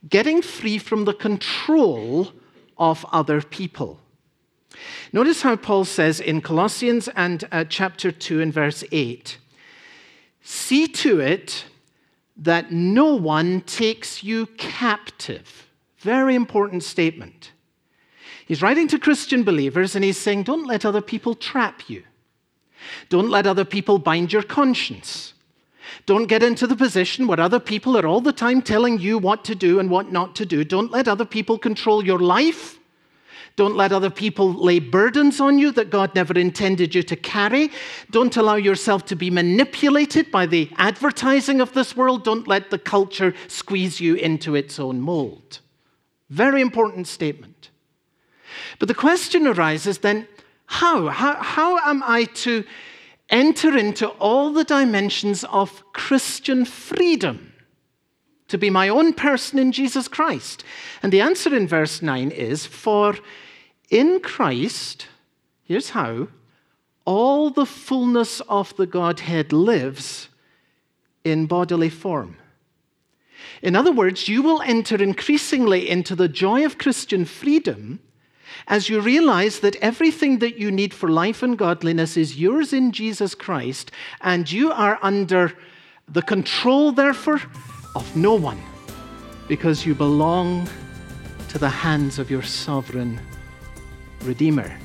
getting 0.09 0.41
free 0.41 0.77
from 0.77 1.05
the 1.05 1.13
control 1.13 2.31
of 2.77 3.05
other 3.11 3.41
people. 3.41 3.99
Notice 5.13 5.41
how 5.41 5.55
Paul 5.55 5.85
says 5.85 6.19
in 6.19 6.41
Colossians 6.41 7.07
and 7.15 7.47
uh, 7.51 7.63
chapter 7.67 8.11
2 8.11 8.41
and 8.41 8.53
verse 8.53 8.83
8 8.91 9.37
See 10.41 10.87
to 10.87 11.19
it 11.19 11.65
that 12.37 12.71
no 12.71 13.15
one 13.15 13.61
takes 13.61 14.23
you 14.23 14.45
captive. 14.57 15.67
Very 15.97 16.35
important 16.35 16.83
statement. 16.83 17.51
He's 18.45 18.61
writing 18.61 18.87
to 18.89 18.99
Christian 18.99 19.43
believers 19.43 19.95
and 19.95 20.05
he's 20.05 20.19
saying, 20.19 20.43
Don't 20.43 20.67
let 20.67 20.85
other 20.85 21.01
people 21.01 21.33
trap 21.33 21.89
you. 21.89 22.03
Don't 23.09 23.29
let 23.29 23.47
other 23.47 23.65
people 23.65 23.97
bind 23.97 24.31
your 24.31 24.43
conscience. 24.43 25.33
Don't 26.05 26.27
get 26.27 26.43
into 26.43 26.67
the 26.67 26.75
position 26.75 27.25
where 27.25 27.39
other 27.39 27.59
people 27.59 27.97
are 27.97 28.05
all 28.05 28.21
the 28.21 28.31
time 28.33 28.61
telling 28.61 28.99
you 28.99 29.17
what 29.17 29.43
to 29.45 29.55
do 29.55 29.79
and 29.79 29.89
what 29.89 30.11
not 30.11 30.35
to 30.35 30.45
do. 30.45 30.63
Don't 30.63 30.91
let 30.91 31.07
other 31.07 31.25
people 31.25 31.57
control 31.57 32.05
your 32.05 32.19
life. 32.19 32.77
Don't 33.55 33.77
let 33.77 33.93
other 33.93 34.09
people 34.09 34.51
lay 34.53 34.79
burdens 34.79 35.39
on 35.39 35.57
you 35.57 35.71
that 35.71 35.89
God 35.89 36.13
never 36.13 36.37
intended 36.37 36.93
you 36.93 37.03
to 37.03 37.15
carry. 37.15 37.71
Don't 38.11 38.35
allow 38.35 38.55
yourself 38.55 39.05
to 39.05 39.15
be 39.15 39.29
manipulated 39.29 40.29
by 40.29 40.45
the 40.45 40.69
advertising 40.77 41.61
of 41.61 41.73
this 41.73 41.95
world. 41.95 42.25
Don't 42.25 42.49
let 42.49 42.69
the 42.69 42.77
culture 42.77 43.33
squeeze 43.47 44.01
you 44.01 44.15
into 44.15 44.55
its 44.55 44.77
own 44.77 44.99
mold. 44.99 45.59
Very 46.29 46.59
important 46.59 47.07
statement. 47.07 47.69
But 48.77 48.89
the 48.89 48.93
question 48.93 49.47
arises 49.47 49.99
then 49.99 50.27
how? 50.65 51.07
How, 51.07 51.35
how 51.35 51.77
am 51.77 52.03
I 52.03 52.25
to 52.25 52.65
enter 53.29 53.77
into 53.77 54.07
all 54.07 54.51
the 54.51 54.63
dimensions 54.63 55.45
of 55.45 55.83
Christian 55.93 56.65
freedom? 56.65 57.53
To 58.49 58.57
be 58.57 58.69
my 58.69 58.89
own 58.89 59.13
person 59.13 59.57
in 59.57 59.71
Jesus 59.71 60.07
Christ? 60.07 60.63
And 61.01 61.11
the 61.11 61.21
answer 61.21 61.55
in 61.55 61.67
verse 61.67 62.01
9 62.01 62.31
is 62.31 62.65
For 62.65 63.15
in 63.89 64.19
Christ, 64.19 65.07
here's 65.63 65.91
how, 65.91 66.27
all 67.05 67.49
the 67.49 67.65
fullness 67.65 68.41
of 68.41 68.75
the 68.77 68.85
Godhead 68.85 69.51
lives 69.51 70.29
in 71.23 71.45
bodily 71.45 71.89
form. 71.89 72.37
In 73.61 73.75
other 73.75 73.91
words, 73.91 74.27
you 74.27 74.41
will 74.41 74.61
enter 74.61 75.01
increasingly 75.01 75.89
into 75.89 76.15
the 76.15 76.27
joy 76.27 76.65
of 76.65 76.77
Christian 76.77 77.25
freedom 77.25 77.99
as 78.67 78.89
you 78.89 78.99
realize 78.99 79.59
that 79.59 79.75
everything 79.77 80.39
that 80.39 80.57
you 80.57 80.71
need 80.71 80.93
for 80.93 81.09
life 81.09 81.43
and 81.43 81.57
godliness 81.57 82.17
is 82.17 82.39
yours 82.39 82.73
in 82.73 82.91
Jesus 82.91 83.35
Christ, 83.35 83.91
and 84.21 84.51
you 84.51 84.71
are 84.71 84.99
under 85.01 85.53
the 86.07 86.21
control, 86.21 86.91
therefore, 86.91 87.41
of 87.95 88.15
no 88.15 88.35
one, 88.35 88.61
because 89.47 89.85
you 89.85 89.95
belong 89.95 90.67
to 91.49 91.57
the 91.57 91.69
hands 91.69 92.19
of 92.19 92.29
your 92.29 92.43
sovereign 92.43 93.19
Redeemer. 94.23 94.77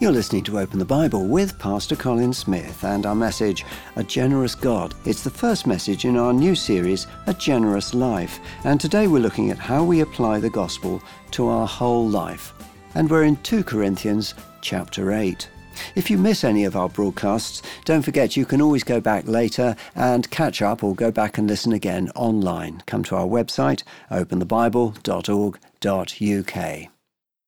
You're 0.00 0.12
listening 0.12 0.42
to 0.44 0.58
Open 0.58 0.80
the 0.80 0.84
Bible 0.84 1.26
with 1.26 1.58
Pastor 1.60 1.94
Colin 1.94 2.32
Smith 2.32 2.82
and 2.82 3.06
our 3.06 3.14
message, 3.14 3.64
A 3.94 4.02
Generous 4.02 4.56
God. 4.56 4.94
It's 5.04 5.22
the 5.22 5.30
first 5.30 5.64
message 5.64 6.04
in 6.04 6.16
our 6.16 6.32
new 6.32 6.56
series, 6.56 7.06
A 7.28 7.34
Generous 7.34 7.94
Life. 7.94 8.40
And 8.64 8.80
today 8.80 9.06
we're 9.06 9.22
looking 9.22 9.52
at 9.52 9.58
how 9.58 9.84
we 9.84 10.00
apply 10.00 10.40
the 10.40 10.50
gospel 10.50 11.00
to 11.30 11.46
our 11.46 11.68
whole 11.68 12.08
life. 12.08 12.52
And 12.96 13.08
we're 13.08 13.22
in 13.22 13.36
2 13.36 13.62
Corinthians 13.62 14.34
chapter 14.60 15.12
8. 15.12 15.48
If 15.94 16.10
you 16.10 16.18
miss 16.18 16.44
any 16.44 16.64
of 16.64 16.76
our 16.76 16.88
broadcasts, 16.88 17.62
don't 17.84 18.02
forget 18.02 18.36
you 18.36 18.46
can 18.46 18.60
always 18.60 18.84
go 18.84 19.00
back 19.00 19.26
later 19.26 19.76
and 19.94 20.30
catch 20.30 20.62
up 20.62 20.82
or 20.82 20.94
go 20.94 21.10
back 21.10 21.38
and 21.38 21.48
listen 21.48 21.72
again 21.72 22.10
online. 22.14 22.82
Come 22.86 23.04
to 23.04 23.16
our 23.16 23.26
website, 23.26 23.82
openthebible.org.uk. 24.10 26.88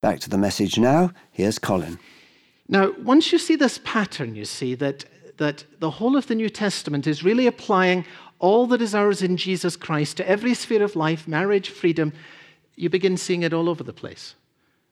Back 0.03 0.21
to 0.21 0.31
the 0.31 0.39
message 0.39 0.79
now. 0.79 1.13
Here's 1.31 1.59
Colin. 1.59 1.99
Now, 2.69 2.93
once 3.03 3.33
you 3.33 3.39
see 3.39 3.57
this 3.57 3.81
pattern, 3.85 4.35
you 4.35 4.45
see 4.45 4.75
that, 4.77 5.05
that 5.39 5.65
the 5.81 5.91
whole 5.91 6.17
of 6.17 6.27
the 6.27 6.35
New 6.35 6.49
Testament 6.49 7.07
is 7.07 7.23
really 7.23 7.47
applying 7.47 8.05
all 8.39 8.67
that 8.67 8.83
is 8.83 8.95
ours 8.95 9.23
in 9.23 9.37
Jesus 9.37 9.77
Christ 9.77 10.17
to 10.19 10.29
every 10.29 10.55
sphere 10.55 10.83
of 10.83 10.97
life, 10.97 11.29
marriage, 11.29 11.71
freedom, 11.71 12.13
you 12.77 12.91
begin 12.91 13.17
seeing 13.17 13.43
it 13.43 13.55
all 13.55 13.69
over 13.69 13.83
the 13.83 13.93
place. 13.93 14.35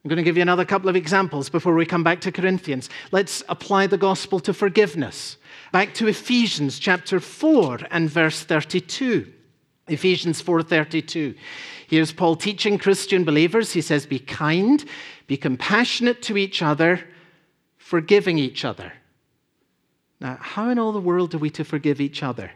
I'm 0.04 0.08
going 0.08 0.16
to 0.16 0.24
give 0.24 0.36
you 0.36 0.42
another 0.42 0.64
couple 0.64 0.88
of 0.88 0.96
examples 0.96 1.48
before 1.48 1.74
we 1.74 1.86
come 1.86 2.02
back 2.02 2.20
to 2.22 2.32
Corinthians. 2.32 2.90
Let's 3.12 3.44
apply 3.48 3.86
the 3.86 3.98
gospel 3.98 4.40
to 4.40 4.52
forgiveness. 4.52 5.36
Back 5.70 5.94
to 5.94 6.08
Ephesians 6.08 6.80
chapter 6.80 7.20
4 7.20 7.78
and 7.88 8.10
verse 8.10 8.42
32. 8.42 9.32
Ephesians 9.88 10.42
4:32. 10.42 11.34
Here's 11.86 12.12
Paul 12.12 12.34
teaching 12.34 12.78
Christian 12.78 13.24
believers. 13.24 13.72
He 13.72 13.80
says, 13.80 14.06
"Be 14.06 14.18
kind, 14.18 14.84
be 15.26 15.36
compassionate 15.36 16.22
to 16.22 16.36
each 16.36 16.62
other, 16.62 17.00
forgiving 17.78 18.38
each 18.38 18.64
other." 18.64 18.92
Now, 20.20 20.38
how 20.40 20.70
in 20.70 20.78
all 20.78 20.92
the 20.92 21.00
world 21.00 21.34
are 21.34 21.38
we 21.38 21.50
to 21.50 21.64
forgive 21.64 22.00
each 22.00 22.22
other? 22.22 22.52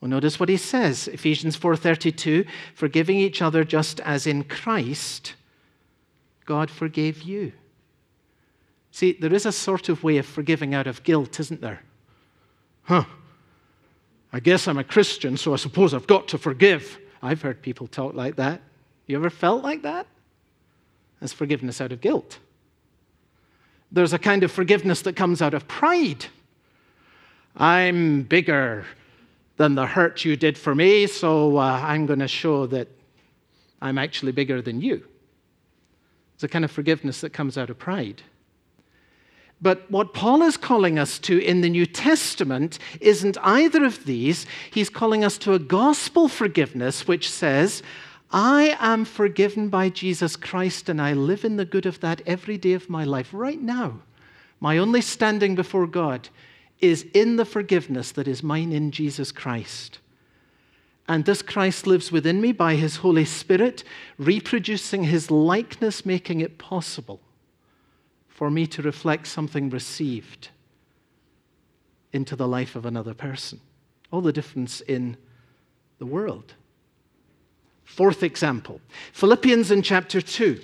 Well, 0.00 0.10
notice 0.10 0.38
what 0.38 0.50
he 0.50 0.58
says, 0.58 1.08
Ephesians 1.08 1.56
4:32, 1.56 2.44
forgiving 2.74 3.18
each 3.18 3.40
other 3.42 3.64
just 3.64 3.98
as 4.00 4.26
in 4.26 4.44
Christ 4.44 5.34
God 6.46 6.70
forgave 6.70 7.22
you. 7.22 7.52
See, 8.92 9.12
there 9.12 9.34
is 9.34 9.44
a 9.44 9.52
sort 9.52 9.88
of 9.88 10.02
way 10.02 10.16
of 10.16 10.24
forgiving 10.24 10.74
out 10.74 10.86
of 10.86 11.02
guilt, 11.02 11.38
isn't 11.38 11.60
there? 11.60 11.82
Huh. 12.84 13.04
I 14.32 14.40
guess 14.40 14.66
I'm 14.68 14.78
a 14.78 14.84
Christian, 14.84 15.36
so 15.36 15.52
I 15.52 15.56
suppose 15.56 15.92
I've 15.92 16.06
got 16.06 16.28
to 16.28 16.38
forgive. 16.38 16.98
I've 17.22 17.42
heard 17.42 17.60
people 17.60 17.88
talk 17.88 18.14
like 18.14 18.36
that. 18.36 18.62
You 19.06 19.16
ever 19.16 19.30
felt 19.30 19.62
like 19.62 19.82
that? 19.82 20.06
That's 21.20 21.32
forgiveness 21.32 21.80
out 21.80 21.92
of 21.92 22.00
guilt. 22.00 22.38
There's 23.92 24.12
a 24.12 24.18
kind 24.18 24.42
of 24.42 24.52
forgiveness 24.52 25.02
that 25.02 25.14
comes 25.14 25.42
out 25.42 25.54
of 25.54 25.68
pride. 25.68 26.26
I'm 27.56 28.22
bigger 28.22 28.84
than 29.56 29.74
the 29.74 29.86
hurt 29.86 30.24
you 30.24 30.36
did 30.36 30.58
for 30.58 30.74
me, 30.74 31.06
so 31.06 31.56
uh, 31.56 31.80
I'm 31.82 32.06
going 32.06 32.18
to 32.18 32.28
show 32.28 32.66
that 32.66 32.88
I'm 33.80 33.98
actually 33.98 34.32
bigger 34.32 34.60
than 34.60 34.80
you. 34.80 35.04
It's 36.36 36.44
a 36.44 36.48
kind 36.48 36.66
of 36.66 36.70
forgiveness 36.70 37.22
that 37.22 37.32
comes 37.32 37.56
out 37.56 37.70
of 37.70 37.78
pride. 37.78 38.20
But 39.62 39.90
what 39.90 40.12
Paul 40.12 40.42
is 40.42 40.58
calling 40.58 40.98
us 40.98 41.18
to 41.20 41.42
in 41.42 41.62
the 41.62 41.70
New 41.70 41.86
Testament 41.86 42.78
isn't 43.00 43.38
either 43.42 43.86
of 43.86 44.04
these. 44.04 44.44
He's 44.70 44.90
calling 44.90 45.24
us 45.24 45.38
to 45.38 45.54
a 45.54 45.58
gospel 45.58 46.28
forgiveness 46.28 47.08
which 47.08 47.30
says, 47.30 47.82
I 48.30 48.76
am 48.80 49.06
forgiven 49.06 49.70
by 49.70 49.88
Jesus 49.88 50.36
Christ 50.36 50.90
and 50.90 51.00
I 51.00 51.14
live 51.14 51.42
in 51.42 51.56
the 51.56 51.64
good 51.64 51.86
of 51.86 52.00
that 52.00 52.20
every 52.26 52.58
day 52.58 52.74
of 52.74 52.90
my 52.90 53.04
life. 53.04 53.30
Right 53.32 53.60
now, 53.60 54.02
my 54.60 54.76
only 54.76 55.00
standing 55.00 55.54
before 55.54 55.86
God 55.86 56.28
is 56.80 57.06
in 57.14 57.36
the 57.36 57.46
forgiveness 57.46 58.12
that 58.12 58.28
is 58.28 58.42
mine 58.42 58.72
in 58.72 58.90
Jesus 58.90 59.32
Christ. 59.32 60.00
And 61.08 61.24
this 61.24 61.42
Christ 61.42 61.86
lives 61.86 62.10
within 62.10 62.40
me 62.40 62.52
by 62.52 62.74
his 62.74 62.96
Holy 62.96 63.24
Spirit, 63.24 63.84
reproducing 64.18 65.04
his 65.04 65.30
likeness, 65.30 66.04
making 66.04 66.40
it 66.40 66.58
possible 66.58 67.20
for 68.28 68.50
me 68.50 68.66
to 68.66 68.82
reflect 68.82 69.26
something 69.26 69.70
received 69.70 70.48
into 72.12 72.36
the 72.36 72.48
life 72.48 72.76
of 72.76 72.84
another 72.84 73.14
person. 73.14 73.60
All 74.10 74.20
the 74.20 74.32
difference 74.32 74.80
in 74.82 75.16
the 75.98 76.06
world. 76.06 76.54
Fourth 77.84 78.22
example 78.22 78.80
Philippians 79.12 79.70
in 79.70 79.82
chapter 79.82 80.20
2. 80.20 80.60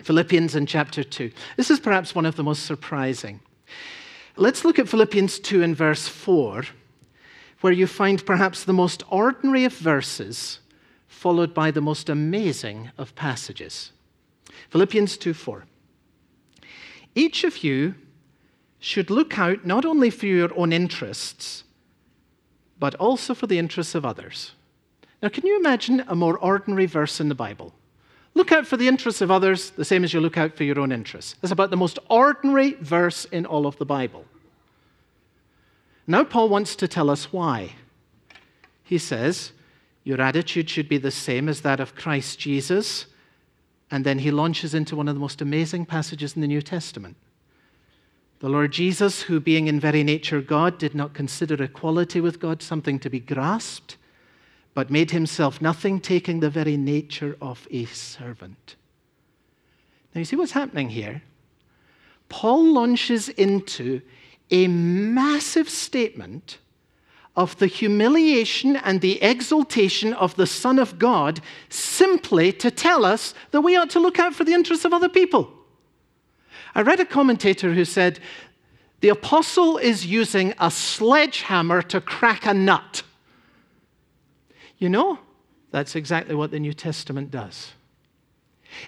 Philippians 0.00 0.54
in 0.54 0.66
chapter 0.66 1.02
2. 1.02 1.30
This 1.56 1.70
is 1.70 1.80
perhaps 1.80 2.14
one 2.14 2.26
of 2.26 2.36
the 2.36 2.42
most 2.42 2.64
surprising. 2.64 3.40
Let's 4.36 4.64
look 4.64 4.78
at 4.78 4.88
Philippians 4.88 5.38
2 5.40 5.62
and 5.62 5.76
verse 5.76 6.08
4, 6.08 6.64
where 7.60 7.72
you 7.72 7.86
find 7.86 8.24
perhaps 8.24 8.64
the 8.64 8.72
most 8.72 9.02
ordinary 9.10 9.64
of 9.64 9.74
verses, 9.74 10.60
followed 11.08 11.52
by 11.52 11.70
the 11.70 11.80
most 11.80 12.08
amazing 12.08 12.90
of 12.96 13.14
passages. 13.14 13.92
Philippians 14.70 15.16
2 15.16 15.34
4. 15.34 15.64
Each 17.14 17.44
of 17.44 17.62
you 17.64 17.94
should 18.78 19.10
look 19.10 19.38
out 19.38 19.66
not 19.66 19.84
only 19.84 20.10
for 20.10 20.26
your 20.26 20.56
own 20.58 20.72
interests, 20.72 21.64
but 22.78 22.94
also 22.94 23.34
for 23.34 23.46
the 23.46 23.58
interests 23.58 23.94
of 23.94 24.06
others. 24.06 24.52
Now, 25.22 25.28
can 25.28 25.46
you 25.46 25.58
imagine 25.58 26.02
a 26.08 26.14
more 26.14 26.38
ordinary 26.38 26.86
verse 26.86 27.20
in 27.20 27.28
the 27.28 27.34
Bible? 27.34 27.74
Look 28.34 28.52
out 28.52 28.66
for 28.66 28.78
the 28.78 28.88
interests 28.88 29.20
of 29.20 29.30
others, 29.30 29.70
the 29.70 29.84
same 29.84 30.02
as 30.02 30.14
you 30.14 30.20
look 30.20 30.38
out 30.38 30.56
for 30.56 30.64
your 30.64 30.78
own 30.78 30.92
interests. 30.92 31.34
That's 31.40 31.52
about 31.52 31.70
the 31.70 31.76
most 31.76 31.98
ordinary 32.08 32.74
verse 32.74 33.26
in 33.26 33.44
all 33.44 33.66
of 33.66 33.76
the 33.76 33.84
Bible. 33.84 34.24
Now, 36.10 36.24
Paul 36.24 36.48
wants 36.48 36.74
to 36.76 36.88
tell 36.88 37.08
us 37.08 37.32
why. 37.32 37.74
He 38.82 38.98
says, 38.98 39.52
Your 40.04 40.20
attitude 40.20 40.68
should 40.68 40.88
be 40.88 40.98
the 40.98 41.10
same 41.10 41.48
as 41.48 41.60
that 41.60 41.80
of 41.80 41.94
Christ 41.94 42.38
Jesus 42.38 43.06
and 43.90 44.04
then 44.04 44.20
he 44.20 44.30
launches 44.30 44.74
into 44.74 44.94
one 44.94 45.08
of 45.08 45.14
the 45.14 45.20
most 45.20 45.40
amazing 45.40 45.84
passages 45.84 46.34
in 46.34 46.42
the 46.42 46.48
New 46.48 46.62
Testament. 46.62 47.16
The 48.38 48.48
Lord 48.48 48.72
Jesus, 48.72 49.22
who 49.22 49.40
being 49.40 49.66
in 49.66 49.80
very 49.80 50.04
nature 50.04 50.40
God, 50.40 50.78
did 50.78 50.94
not 50.94 51.12
consider 51.12 51.62
equality 51.62 52.20
with 52.20 52.40
God 52.40 52.62
something 52.62 52.98
to 53.00 53.10
be 53.10 53.20
grasped, 53.20 53.96
but 54.72 54.90
made 54.90 55.10
himself 55.10 55.60
nothing, 55.60 56.00
taking 56.00 56.40
the 56.40 56.48
very 56.48 56.76
nature 56.76 57.36
of 57.40 57.66
a 57.70 57.84
servant. 57.86 58.76
Now, 60.14 60.20
you 60.20 60.24
see 60.24 60.36
what's 60.36 60.52
happening 60.52 60.90
here? 60.90 61.22
Paul 62.28 62.72
launches 62.72 63.28
into 63.28 64.00
a 64.50 64.66
massive 64.68 65.68
statement 65.68 66.58
of 67.36 67.56
the 67.58 67.66
humiliation 67.66 68.76
and 68.76 69.00
the 69.00 69.22
exaltation 69.22 70.12
of 70.12 70.34
the 70.36 70.46
Son 70.46 70.78
of 70.78 70.98
God 70.98 71.40
simply 71.68 72.52
to 72.52 72.70
tell 72.70 73.04
us 73.04 73.34
that 73.52 73.60
we 73.60 73.76
ought 73.76 73.90
to 73.90 74.00
look 74.00 74.18
out 74.18 74.34
for 74.34 74.44
the 74.44 74.52
interests 74.52 74.84
of 74.84 74.92
other 74.92 75.08
people. 75.08 75.50
I 76.74 76.82
read 76.82 77.00
a 77.00 77.04
commentator 77.04 77.72
who 77.72 77.84
said 77.84 78.20
the 79.00 79.08
apostle 79.08 79.78
is 79.78 80.06
using 80.06 80.54
a 80.58 80.70
sledgehammer 80.70 81.82
to 81.82 82.00
crack 82.00 82.46
a 82.46 82.52
nut. 82.52 83.02
You 84.78 84.88
know, 84.88 85.18
that's 85.70 85.94
exactly 85.94 86.34
what 86.34 86.50
the 86.50 86.60
New 86.60 86.72
Testament 86.72 87.30
does. 87.30 87.72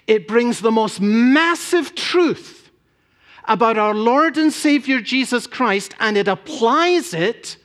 It 0.07 0.27
brings 0.27 0.59
the 0.59 0.71
most 0.71 1.01
massive 1.01 1.95
truth 1.95 2.62
about 3.45 3.77
our 3.77 3.93
Lord 3.93 4.37
and 4.37 4.51
Savior 4.51 5.01
Jesus 5.01 5.47
Christ 5.47 5.93
and 5.99 6.17
it 6.17 6.27
applies 6.27 7.13
it 7.13 7.57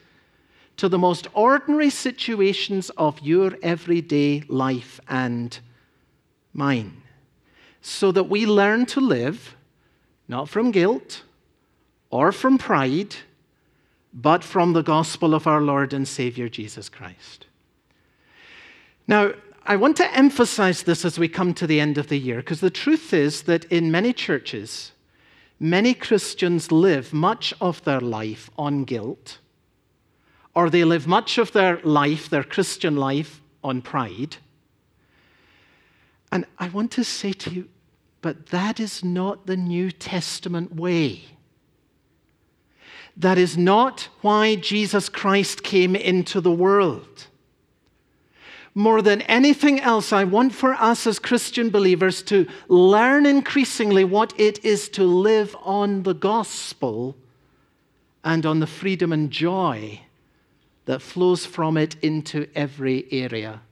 to 0.76 0.88
the 0.88 0.98
most 0.98 1.26
ordinary 1.34 1.90
situations 1.90 2.90
of 2.90 3.20
your 3.20 3.56
everyday 3.62 4.42
life 4.48 5.00
and 5.08 5.58
mine, 6.52 7.02
so 7.80 8.12
that 8.12 8.24
we 8.24 8.46
learn 8.46 8.86
to 8.86 9.00
live 9.00 9.56
not 10.28 10.48
from 10.48 10.70
guilt 10.70 11.22
or 12.10 12.30
from 12.32 12.58
pride, 12.58 13.16
but 14.12 14.44
from 14.44 14.72
the 14.72 14.82
gospel 14.82 15.34
of 15.34 15.46
our 15.46 15.60
Lord 15.60 15.92
and 15.92 16.06
Savior 16.06 16.48
Jesus 16.48 16.88
Christ. 16.88 17.46
Now, 19.06 19.32
I 19.66 19.76
want 19.76 19.96
to 19.98 20.16
emphasize 20.16 20.84
this 20.84 21.04
as 21.04 21.18
we 21.18 21.28
come 21.28 21.54
to 21.54 21.66
the 21.66 21.80
end 21.80 21.98
of 21.98 22.08
the 22.08 22.18
year, 22.18 22.36
because 22.36 22.60
the 22.60 22.70
truth 22.70 23.12
is 23.12 23.42
that 23.42 23.64
in 23.66 23.90
many 23.90 24.12
churches, 24.12 24.92
many 25.60 25.94
Christians 25.94 26.70
live 26.70 27.12
much 27.12 27.54
of 27.60 27.82
their 27.84 28.00
life 28.00 28.50
on 28.56 28.84
guilt, 28.84 29.38
or 30.54 30.70
they 30.70 30.84
live 30.84 31.06
much 31.06 31.38
of 31.38 31.52
their 31.52 31.80
life, 31.82 32.28
their 32.28 32.44
Christian 32.44 32.96
life, 32.96 33.42
on 33.62 33.82
pride. 33.82 34.36
And 36.30 36.44
I 36.58 36.68
want 36.68 36.90
to 36.92 37.04
say 37.04 37.32
to 37.32 37.50
you, 37.50 37.68
but 38.20 38.46
that 38.48 38.80
is 38.80 39.04
not 39.04 39.46
the 39.46 39.56
New 39.56 39.90
Testament 39.90 40.74
way. 40.74 41.24
That 43.16 43.38
is 43.38 43.56
not 43.56 44.08
why 44.20 44.56
Jesus 44.56 45.08
Christ 45.08 45.62
came 45.62 45.96
into 45.96 46.40
the 46.40 46.52
world. 46.52 47.26
More 48.78 49.02
than 49.02 49.22
anything 49.22 49.80
else, 49.80 50.12
I 50.12 50.22
want 50.22 50.54
for 50.54 50.72
us 50.74 51.04
as 51.04 51.18
Christian 51.18 51.68
believers 51.68 52.22
to 52.22 52.46
learn 52.68 53.26
increasingly 53.26 54.04
what 54.04 54.32
it 54.38 54.64
is 54.64 54.88
to 54.90 55.02
live 55.02 55.56
on 55.64 56.04
the 56.04 56.14
gospel 56.14 57.16
and 58.22 58.46
on 58.46 58.60
the 58.60 58.68
freedom 58.68 59.12
and 59.12 59.32
joy 59.32 60.02
that 60.84 61.02
flows 61.02 61.44
from 61.44 61.76
it 61.76 61.96
into 62.02 62.46
every 62.54 63.08
area 63.10 63.62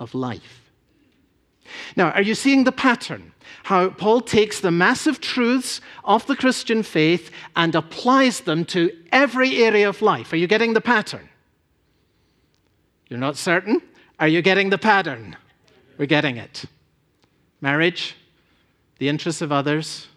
of 0.00 0.12
life. 0.12 0.72
Now, 1.94 2.10
are 2.10 2.22
you 2.22 2.34
seeing 2.34 2.64
the 2.64 2.72
pattern? 2.72 3.30
How 3.62 3.90
Paul 3.90 4.22
takes 4.22 4.58
the 4.58 4.72
massive 4.72 5.20
truths 5.20 5.80
of 6.02 6.26
the 6.26 6.34
Christian 6.34 6.82
faith 6.82 7.30
and 7.54 7.76
applies 7.76 8.40
them 8.40 8.64
to 8.64 8.90
every 9.12 9.62
area 9.62 9.88
of 9.88 10.02
life. 10.02 10.32
Are 10.32 10.36
you 10.36 10.48
getting 10.48 10.74
the 10.74 10.80
pattern? 10.80 11.28
You're 13.08 13.20
not 13.20 13.36
certain? 13.36 13.82
Are 14.20 14.28
you 14.28 14.42
getting 14.42 14.68
the 14.68 14.76
pattern? 14.76 15.34
We're 15.96 16.04
getting 16.04 16.36
it. 16.36 16.66
Marriage, 17.62 18.16
the 18.98 19.08
interests 19.08 19.40
of 19.40 19.50
others, 19.50 20.08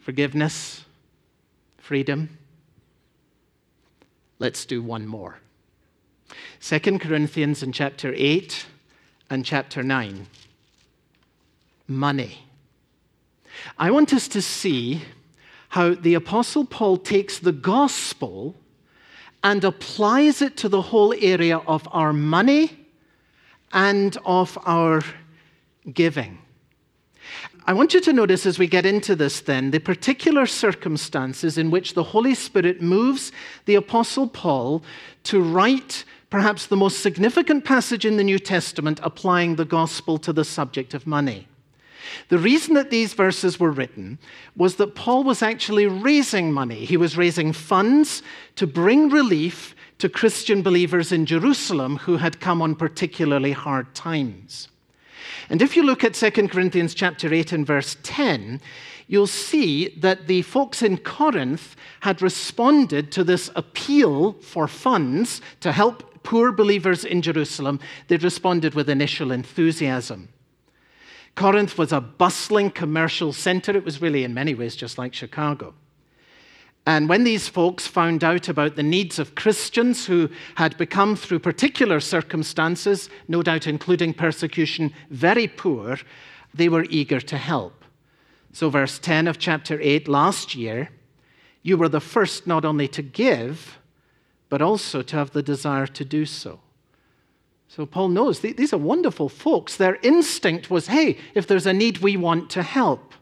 forgiveness, 0.00 0.86
freedom. 1.76 2.38
Let's 4.38 4.64
do 4.64 4.82
one 4.82 5.06
more. 5.06 5.40
2 6.62 6.80
Corinthians 6.98 7.62
in 7.62 7.70
chapter 7.70 8.14
8 8.16 8.64
and 9.28 9.44
chapter 9.44 9.82
9 9.82 10.26
money. 11.86 12.46
I 13.76 13.90
want 13.90 14.14
us 14.14 14.26
to 14.28 14.40
see 14.40 15.02
how 15.68 15.94
the 15.94 16.14
Apostle 16.14 16.64
Paul 16.64 16.96
takes 16.96 17.38
the 17.38 17.52
gospel 17.52 18.56
and 19.44 19.62
applies 19.62 20.40
it 20.40 20.56
to 20.56 20.68
the 20.70 20.80
whole 20.80 21.14
area 21.20 21.58
of 21.58 21.86
our 21.92 22.14
money 22.14 22.86
and 23.72 24.16
of 24.24 24.58
our 24.64 25.02
giving. 25.92 26.38
I 27.66 27.74
want 27.74 27.92
you 27.94 28.00
to 28.00 28.12
notice 28.12 28.46
as 28.46 28.58
we 28.58 28.66
get 28.66 28.86
into 28.86 29.14
this, 29.14 29.40
then, 29.40 29.70
the 29.70 29.80
particular 29.80 30.46
circumstances 30.46 31.58
in 31.58 31.70
which 31.70 31.94
the 31.94 32.02
Holy 32.02 32.34
Spirit 32.34 32.80
moves 32.82 33.32
the 33.66 33.74
Apostle 33.74 34.28
Paul 34.28 34.82
to 35.24 35.40
write 35.42 36.04
perhaps 36.30 36.66
the 36.66 36.76
most 36.76 37.00
significant 37.00 37.64
passage 37.64 38.04
in 38.04 38.16
the 38.16 38.24
New 38.24 38.38
Testament 38.38 38.98
applying 39.02 39.56
the 39.56 39.64
gospel 39.64 40.18
to 40.18 40.32
the 40.32 40.44
subject 40.44 40.94
of 40.94 41.06
money. 41.06 41.46
The 42.28 42.38
reason 42.38 42.74
that 42.74 42.90
these 42.90 43.14
verses 43.14 43.60
were 43.60 43.70
written 43.70 44.18
was 44.56 44.76
that 44.76 44.94
Paul 44.94 45.24
was 45.24 45.42
actually 45.42 45.86
raising 45.86 46.52
money. 46.52 46.84
He 46.84 46.96
was 46.96 47.16
raising 47.16 47.52
funds 47.52 48.22
to 48.56 48.66
bring 48.66 49.10
relief 49.10 49.74
to 49.98 50.08
Christian 50.08 50.62
believers 50.62 51.12
in 51.12 51.26
Jerusalem 51.26 51.98
who 51.98 52.16
had 52.16 52.40
come 52.40 52.60
on 52.60 52.74
particularly 52.74 53.52
hard 53.52 53.94
times. 53.94 54.68
And 55.48 55.62
if 55.62 55.76
you 55.76 55.82
look 55.82 56.04
at 56.04 56.14
2 56.14 56.48
Corinthians 56.48 56.94
chapter 56.94 57.32
8 57.32 57.52
and 57.52 57.66
verse 57.66 57.96
10, 58.02 58.60
you'll 59.06 59.26
see 59.26 59.88
that 59.98 60.26
the 60.26 60.42
folks 60.42 60.82
in 60.82 60.96
Corinth 60.98 61.76
had 62.00 62.22
responded 62.22 63.12
to 63.12 63.24
this 63.24 63.50
appeal 63.54 64.32
for 64.34 64.66
funds 64.66 65.40
to 65.60 65.72
help 65.72 66.22
poor 66.22 66.50
believers 66.52 67.04
in 67.04 67.20
Jerusalem. 67.22 67.78
They'd 68.08 68.22
responded 68.22 68.74
with 68.74 68.88
initial 68.88 69.30
enthusiasm. 69.30 70.28
Corinth 71.34 71.76
was 71.76 71.92
a 71.92 72.00
bustling 72.00 72.70
commercial 72.70 73.32
center. 73.32 73.76
It 73.76 73.84
was 73.84 74.00
really, 74.00 74.24
in 74.24 74.34
many 74.34 74.54
ways, 74.54 74.76
just 74.76 74.98
like 74.98 75.14
Chicago. 75.14 75.74
And 76.86 77.08
when 77.08 77.24
these 77.24 77.48
folks 77.48 77.86
found 77.86 78.22
out 78.22 78.48
about 78.48 78.76
the 78.76 78.82
needs 78.82 79.18
of 79.18 79.34
Christians 79.34 80.06
who 80.06 80.28
had 80.56 80.76
become, 80.76 81.16
through 81.16 81.38
particular 81.38 81.98
circumstances, 81.98 83.08
no 83.26 83.42
doubt 83.42 83.66
including 83.66 84.12
persecution, 84.12 84.92
very 85.10 85.48
poor, 85.48 85.98
they 86.52 86.68
were 86.68 86.86
eager 86.90 87.20
to 87.20 87.38
help. 87.38 87.84
So, 88.52 88.68
verse 88.68 88.98
10 88.98 89.26
of 89.26 89.38
chapter 89.38 89.80
8 89.80 90.06
last 90.06 90.54
year, 90.54 90.90
you 91.62 91.78
were 91.78 91.88
the 91.88 92.00
first 92.00 92.46
not 92.46 92.64
only 92.64 92.86
to 92.88 93.02
give, 93.02 93.78
but 94.50 94.60
also 94.60 95.02
to 95.02 95.16
have 95.16 95.30
the 95.30 95.42
desire 95.42 95.86
to 95.86 96.04
do 96.04 96.26
so. 96.26 96.60
So 97.74 97.86
Paul 97.86 98.10
knows 98.10 98.38
these 98.38 98.72
are 98.72 98.78
wonderful 98.78 99.28
folks. 99.28 99.76
Their 99.76 99.96
instinct 99.96 100.70
was 100.70 100.86
hey, 100.86 101.18
if 101.34 101.48
there's 101.48 101.66
a 101.66 101.72
need, 101.72 101.98
we 101.98 102.16
want 102.16 102.48
to 102.50 102.62
help. 102.62 103.14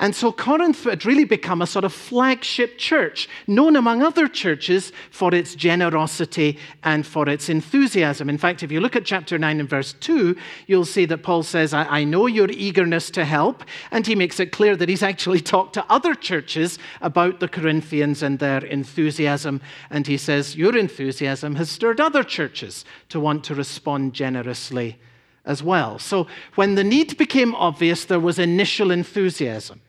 And 0.00 0.16
so 0.16 0.32
Corinth 0.32 0.84
had 0.84 1.04
really 1.04 1.26
become 1.26 1.60
a 1.60 1.66
sort 1.66 1.84
of 1.84 1.92
flagship 1.92 2.78
church, 2.78 3.28
known 3.46 3.76
among 3.76 4.02
other 4.02 4.28
churches 4.28 4.92
for 5.10 5.34
its 5.34 5.54
generosity 5.54 6.56
and 6.82 7.06
for 7.06 7.28
its 7.28 7.50
enthusiasm. 7.50 8.30
In 8.30 8.38
fact, 8.38 8.62
if 8.62 8.72
you 8.72 8.80
look 8.80 8.96
at 8.96 9.04
chapter 9.04 9.38
9 9.38 9.60
and 9.60 9.68
verse 9.68 9.92
2, 10.00 10.34
you'll 10.66 10.86
see 10.86 11.04
that 11.04 11.22
Paul 11.22 11.42
says, 11.42 11.74
I, 11.74 11.84
I 11.84 12.04
know 12.04 12.26
your 12.26 12.48
eagerness 12.50 13.10
to 13.10 13.26
help. 13.26 13.62
And 13.90 14.06
he 14.06 14.14
makes 14.14 14.40
it 14.40 14.52
clear 14.52 14.74
that 14.74 14.88
he's 14.88 15.02
actually 15.02 15.40
talked 15.42 15.74
to 15.74 15.84
other 15.92 16.14
churches 16.14 16.78
about 17.02 17.38
the 17.38 17.48
Corinthians 17.48 18.22
and 18.22 18.38
their 18.38 18.64
enthusiasm. 18.64 19.60
And 19.90 20.06
he 20.06 20.16
says, 20.16 20.56
Your 20.56 20.78
enthusiasm 20.78 21.56
has 21.56 21.68
stirred 21.68 22.00
other 22.00 22.24
churches 22.24 22.86
to 23.10 23.20
want 23.20 23.44
to 23.44 23.54
respond 23.54 24.14
generously 24.14 24.98
as 25.44 25.62
well. 25.62 25.98
So 25.98 26.26
when 26.54 26.74
the 26.74 26.84
need 26.84 27.18
became 27.18 27.54
obvious, 27.54 28.06
there 28.06 28.18
was 28.18 28.38
initial 28.38 28.90
enthusiasm. 28.90 29.82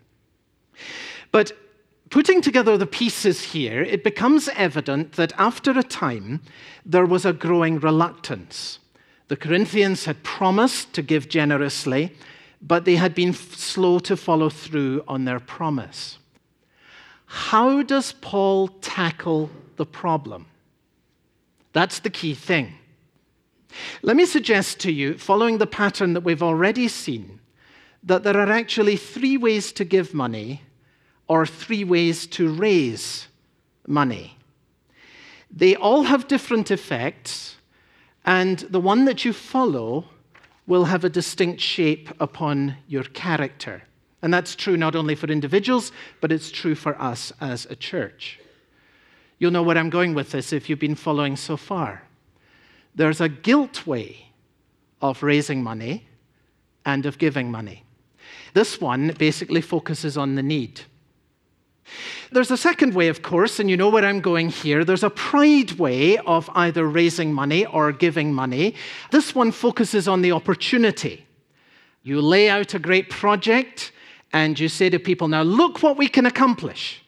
But 1.31 1.53
putting 2.09 2.41
together 2.41 2.77
the 2.77 2.85
pieces 2.85 3.41
here, 3.41 3.81
it 3.81 4.03
becomes 4.03 4.49
evident 4.49 5.13
that 5.13 5.33
after 5.37 5.71
a 5.71 5.83
time, 5.83 6.41
there 6.85 7.05
was 7.05 7.25
a 7.25 7.33
growing 7.33 7.79
reluctance. 7.79 8.79
The 9.29 9.37
Corinthians 9.37 10.05
had 10.05 10.23
promised 10.23 10.93
to 10.93 11.01
give 11.01 11.29
generously, 11.29 12.13
but 12.61 12.85
they 12.85 12.97
had 12.97 13.15
been 13.15 13.33
slow 13.33 13.99
to 13.99 14.17
follow 14.17 14.49
through 14.49 15.03
on 15.07 15.25
their 15.25 15.39
promise. 15.39 16.19
How 17.25 17.81
does 17.81 18.11
Paul 18.11 18.67
tackle 18.67 19.49
the 19.77 19.85
problem? 19.85 20.47
That's 21.71 21.99
the 21.99 22.09
key 22.09 22.33
thing. 22.33 22.73
Let 24.01 24.17
me 24.17 24.25
suggest 24.25 24.81
to 24.81 24.91
you, 24.91 25.17
following 25.17 25.57
the 25.57 25.65
pattern 25.65 26.11
that 26.13 26.25
we've 26.25 26.43
already 26.43 26.89
seen, 26.89 27.39
that 28.03 28.23
there 28.23 28.35
are 28.35 28.51
actually 28.51 28.97
three 28.97 29.37
ways 29.37 29.71
to 29.73 29.85
give 29.85 30.13
money 30.13 30.61
or 31.31 31.45
three 31.45 31.85
ways 31.85 32.27
to 32.27 32.53
raise 32.53 33.27
money. 33.87 34.35
They 35.49 35.77
all 35.77 36.03
have 36.03 36.27
different 36.27 36.69
effects, 36.71 37.55
And 38.25 38.59
the 38.69 38.81
one 38.81 39.05
that 39.05 39.23
you 39.25 39.33
follow 39.33 40.05
will 40.67 40.85
have 40.85 41.05
a 41.05 41.09
distinct 41.09 41.61
shape 41.61 42.09
upon 42.19 42.75
your 42.87 43.03
character. 43.03 43.83
And 44.21 44.33
that's 44.33 44.55
true 44.55 44.77
not 44.77 44.95
only 44.95 45.15
for 45.15 45.27
individuals, 45.27 45.91
but 46.19 46.31
it's 46.31 46.51
true 46.51 46.75
for 46.75 47.01
us 47.01 47.33
as 47.39 47.65
a 47.69 47.75
church. 47.75 48.39
You'll 49.39 49.51
know 49.51 49.63
where 49.63 49.77
I'm 49.77 49.89
going 49.89 50.13
with 50.13 50.31
this 50.31 50.53
if 50.53 50.69
you've 50.69 50.85
been 50.87 50.95
following 50.95 51.37
so 51.37 51.57
far. 51.57 52.03
There's 52.93 53.21
a 53.21 53.29
guilt 53.29 53.87
way 53.87 54.27
of 55.01 55.23
raising 55.23 55.63
money 55.63 56.05
and 56.85 57.05
of 57.05 57.17
giving 57.17 57.49
money. 57.49 57.85
This 58.53 58.81
one 58.81 59.15
basically 59.17 59.61
focuses 59.61 60.17
on 60.17 60.35
the 60.35 60.43
need. 60.43 60.81
There's 62.31 62.51
a 62.51 62.57
second 62.57 62.93
way, 62.93 63.07
of 63.07 63.21
course, 63.21 63.59
and 63.59 63.69
you 63.69 63.77
know 63.77 63.89
where 63.89 64.05
I'm 64.05 64.21
going 64.21 64.49
here. 64.49 64.85
There's 64.85 65.03
a 65.03 65.09
pride 65.09 65.73
way 65.73 66.17
of 66.19 66.49
either 66.55 66.85
raising 66.87 67.33
money 67.33 67.65
or 67.65 67.91
giving 67.91 68.33
money. 68.33 68.75
This 69.11 69.35
one 69.35 69.51
focuses 69.51 70.07
on 70.07 70.21
the 70.21 70.31
opportunity. 70.31 71.25
You 72.03 72.21
lay 72.21 72.49
out 72.49 72.73
a 72.73 72.79
great 72.79 73.09
project 73.09 73.91
and 74.33 74.59
you 74.59 74.69
say 74.69 74.89
to 74.89 74.99
people, 74.99 75.27
now 75.27 75.41
look 75.41 75.83
what 75.83 75.97
we 75.97 76.07
can 76.07 76.25
accomplish. 76.25 77.03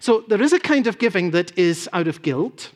So 0.00 0.24
there 0.28 0.42
is 0.42 0.52
a 0.52 0.60
kind 0.60 0.86
of 0.86 0.98
giving 0.98 1.30
that 1.30 1.56
is 1.56 1.88
out 1.92 2.08
of 2.08 2.22
guilt, 2.22 2.70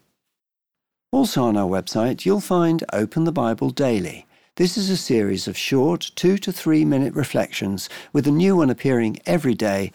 Also 1.11 1.43
on 1.43 1.57
our 1.57 1.67
website, 1.67 2.25
you'll 2.25 2.39
find 2.39 2.85
Open 2.93 3.25
the 3.25 3.33
Bible 3.33 3.71
Daily 3.71 4.25
this 4.57 4.75
is 4.75 4.89
a 4.89 4.97
series 4.97 5.47
of 5.47 5.55
short, 5.55 6.09
two 6.15 6.35
to 6.39 6.51
three 6.51 6.83
minute 6.83 7.13
reflections, 7.13 7.89
with 8.11 8.25
a 8.25 8.31
new 8.31 8.55
one 8.55 8.71
appearing 8.71 9.19
every 9.27 9.53
day, 9.53 9.91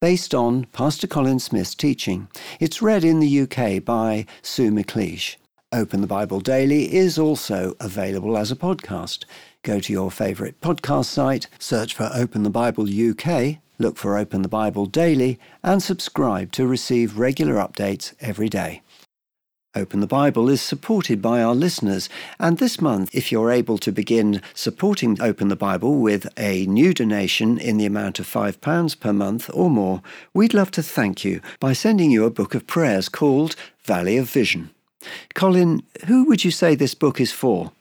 based 0.00 0.34
on 0.34 0.64
Pastor 0.72 1.06
Colin 1.06 1.38
Smith's 1.38 1.76
teaching. 1.76 2.26
It's 2.58 2.82
read 2.82 3.04
in 3.04 3.20
the 3.20 3.42
UK 3.42 3.84
by 3.84 4.26
Sue 4.42 4.72
McLeish. 4.72 5.36
Open 5.72 6.00
the 6.00 6.08
Bible 6.08 6.40
Daily 6.40 6.92
is 6.92 7.20
also 7.20 7.76
available 7.78 8.36
as 8.36 8.50
a 8.50 8.56
podcast. 8.56 9.24
Go 9.62 9.78
to 9.78 9.92
your 9.92 10.10
favourite 10.10 10.58
podcast 10.62 11.04
site, 11.04 11.46
search 11.58 11.92
for 11.92 12.10
Open 12.14 12.44
the 12.44 12.50
Bible 12.50 12.86
UK, 12.88 13.58
look 13.78 13.98
for 13.98 14.16
Open 14.16 14.40
the 14.40 14.48
Bible 14.48 14.86
Daily, 14.86 15.38
and 15.62 15.82
subscribe 15.82 16.50
to 16.52 16.66
receive 16.66 17.18
regular 17.18 17.56
updates 17.56 18.14
every 18.20 18.48
day. 18.48 18.80
Open 19.74 20.00
the 20.00 20.06
Bible 20.06 20.48
is 20.48 20.62
supported 20.62 21.20
by 21.20 21.42
our 21.42 21.54
listeners, 21.54 22.08
and 22.38 22.56
this 22.56 22.80
month, 22.80 23.14
if 23.14 23.30
you're 23.30 23.50
able 23.50 23.76
to 23.78 23.92
begin 23.92 24.40
supporting 24.54 25.20
Open 25.20 25.48
the 25.48 25.56
Bible 25.56 25.96
with 25.96 26.26
a 26.38 26.64
new 26.64 26.94
donation 26.94 27.58
in 27.58 27.76
the 27.76 27.84
amount 27.84 28.18
of 28.18 28.26
£5 28.26 28.98
per 28.98 29.12
month 29.12 29.50
or 29.52 29.68
more, 29.68 30.00
we'd 30.32 30.54
love 30.54 30.70
to 30.70 30.82
thank 30.82 31.22
you 31.22 31.42
by 31.60 31.74
sending 31.74 32.10
you 32.10 32.24
a 32.24 32.30
book 32.30 32.54
of 32.54 32.66
prayers 32.66 33.10
called 33.10 33.56
Valley 33.84 34.16
of 34.16 34.30
Vision. 34.30 34.70
Colin, 35.34 35.82
who 36.06 36.24
would 36.24 36.44
you 36.44 36.50
say 36.50 36.74
this 36.74 36.94
book 36.94 37.20
is 37.20 37.32
for? 37.32 37.72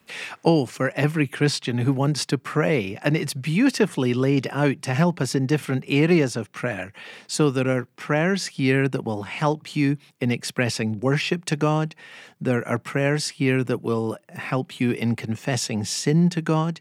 Oh, 0.43 0.65
for 0.65 0.91
every 0.95 1.27
Christian 1.27 1.79
who 1.79 1.93
wants 1.93 2.25
to 2.27 2.37
pray. 2.37 2.97
And 3.03 3.15
it's 3.17 3.33
beautifully 3.33 4.13
laid 4.13 4.47
out 4.51 4.81
to 4.83 4.93
help 4.93 5.21
us 5.21 5.35
in 5.35 5.45
different 5.45 5.83
areas 5.87 6.35
of 6.35 6.51
prayer. 6.51 6.93
So 7.27 7.49
there 7.49 7.69
are 7.69 7.85
prayers 7.95 8.47
here 8.47 8.87
that 8.87 9.03
will 9.03 9.23
help 9.23 9.75
you 9.75 9.97
in 10.19 10.31
expressing 10.31 10.99
worship 10.99 11.45
to 11.45 11.55
God. 11.55 11.95
There 12.39 12.67
are 12.67 12.79
prayers 12.79 13.29
here 13.29 13.63
that 13.63 13.81
will 13.81 14.17
help 14.29 14.79
you 14.79 14.91
in 14.91 15.15
confessing 15.15 15.83
sin 15.83 16.29
to 16.29 16.41
God. 16.41 16.79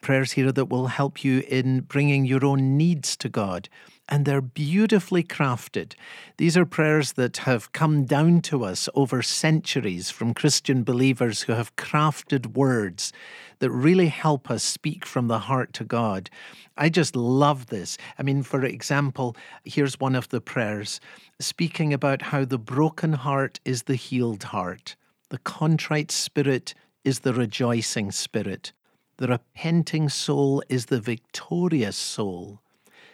Prayers 0.00 0.32
here 0.32 0.52
that 0.52 0.66
will 0.66 0.86
help 0.86 1.22
you 1.24 1.42
in 1.48 1.80
bringing 1.80 2.24
your 2.24 2.44
own 2.44 2.76
needs 2.78 3.16
to 3.18 3.28
God 3.28 3.68
and 4.10 4.24
they're 4.24 4.40
beautifully 4.40 5.22
crafted. 5.22 5.94
These 6.36 6.56
are 6.56 6.66
prayers 6.66 7.12
that 7.12 7.38
have 7.38 7.72
come 7.72 8.04
down 8.04 8.40
to 8.42 8.64
us 8.64 8.88
over 8.94 9.22
centuries 9.22 10.10
from 10.10 10.34
Christian 10.34 10.82
believers 10.82 11.42
who 11.42 11.52
have 11.52 11.76
crafted 11.76 12.54
words 12.54 13.12
that 13.60 13.70
really 13.70 14.08
help 14.08 14.50
us 14.50 14.64
speak 14.64 15.06
from 15.06 15.28
the 15.28 15.38
heart 15.38 15.72
to 15.74 15.84
God. 15.84 16.28
I 16.76 16.88
just 16.88 17.14
love 17.14 17.66
this. 17.66 17.96
I 18.18 18.22
mean, 18.22 18.42
for 18.42 18.64
example, 18.64 19.36
here's 19.64 20.00
one 20.00 20.16
of 20.16 20.28
the 20.30 20.40
prayers 20.40 21.00
speaking 21.38 21.92
about 21.92 22.22
how 22.22 22.44
the 22.44 22.58
broken 22.58 23.12
heart 23.12 23.60
is 23.64 23.84
the 23.84 23.94
healed 23.94 24.42
heart, 24.44 24.96
the 25.28 25.38
contrite 25.38 26.10
spirit 26.10 26.74
is 27.04 27.20
the 27.20 27.32
rejoicing 27.32 28.10
spirit, 28.10 28.72
the 29.18 29.28
repenting 29.28 30.08
soul 30.08 30.62
is 30.68 30.86
the 30.86 31.00
victorious 31.00 31.96
soul. 31.96 32.60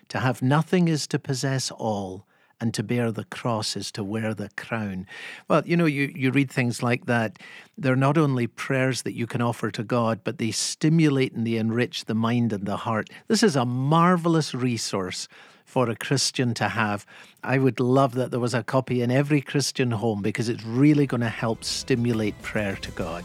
To 0.08 0.20
have 0.20 0.42
nothing 0.42 0.88
is 0.88 1.06
to 1.08 1.18
possess 1.18 1.70
all, 1.70 2.26
and 2.60 2.72
to 2.74 2.82
bear 2.82 3.12
the 3.12 3.24
cross 3.24 3.76
is 3.76 3.90
to 3.92 4.04
wear 4.04 4.34
the 4.34 4.48
crown. 4.56 5.06
Well, 5.48 5.62
you 5.66 5.76
know, 5.76 5.84
you, 5.84 6.12
you 6.14 6.30
read 6.30 6.50
things 6.50 6.82
like 6.82 7.06
that. 7.06 7.38
They're 7.76 7.96
not 7.96 8.16
only 8.16 8.46
prayers 8.46 9.02
that 9.02 9.14
you 9.14 9.26
can 9.26 9.42
offer 9.42 9.70
to 9.70 9.82
God, 9.82 10.20
but 10.24 10.38
they 10.38 10.50
stimulate 10.50 11.32
and 11.32 11.46
they 11.46 11.56
enrich 11.56 12.06
the 12.06 12.14
mind 12.14 12.52
and 12.52 12.66
the 12.66 12.78
heart. 12.78 13.10
This 13.28 13.42
is 13.42 13.56
a 13.56 13.66
marvelous 13.66 14.54
resource 14.54 15.28
for 15.64 15.90
a 15.90 15.96
Christian 15.96 16.54
to 16.54 16.68
have. 16.68 17.04
I 17.42 17.58
would 17.58 17.80
love 17.80 18.14
that 18.14 18.30
there 18.30 18.40
was 18.40 18.54
a 18.54 18.62
copy 18.62 19.02
in 19.02 19.10
every 19.10 19.40
Christian 19.40 19.90
home 19.90 20.22
because 20.22 20.48
it's 20.48 20.64
really 20.64 21.06
going 21.06 21.22
to 21.22 21.28
help 21.28 21.64
stimulate 21.64 22.40
prayer 22.40 22.76
to 22.76 22.90
God. 22.92 23.24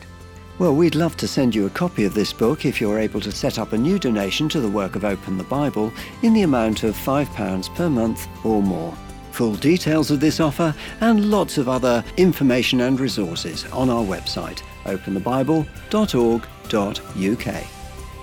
Well, 0.62 0.76
we'd 0.76 0.94
love 0.94 1.18
to 1.18 1.28
send 1.28 1.56
you 1.56 1.66
a 1.66 1.72
copy 1.72 2.04
of 2.04 2.14
this 2.14 2.32
book 2.32 2.66
if 2.66 2.80
you're 2.80 3.00
able 3.00 3.20
to 3.22 3.32
set 3.32 3.58
up 3.58 3.74
a 3.74 3.78
new 3.80 3.98
donation 3.98 4.48
to 4.50 4.60
the 4.60 4.70
work 4.70 4.96
of 4.96 5.04
Open 5.04 5.40
the 5.40 5.44
Bible 5.44 5.92
in 6.22 6.36
the 6.36 6.44
amount 6.44 6.84
of 6.84 6.96
£5 6.96 7.74
per 7.74 7.90
month 7.90 8.28
or 8.46 8.62
more. 8.62 8.96
Full 9.32 9.56
details 9.56 10.12
of 10.12 10.20
this 10.20 10.40
offer 10.40 10.76
and 11.00 11.32
lots 11.32 11.58
of 11.58 11.68
other 11.68 12.04
information 12.16 12.82
and 12.82 13.00
resources 13.00 13.66
on 13.72 13.90
our 13.90 14.04
website, 14.04 14.62
openthebible.org.uk. 14.84 17.68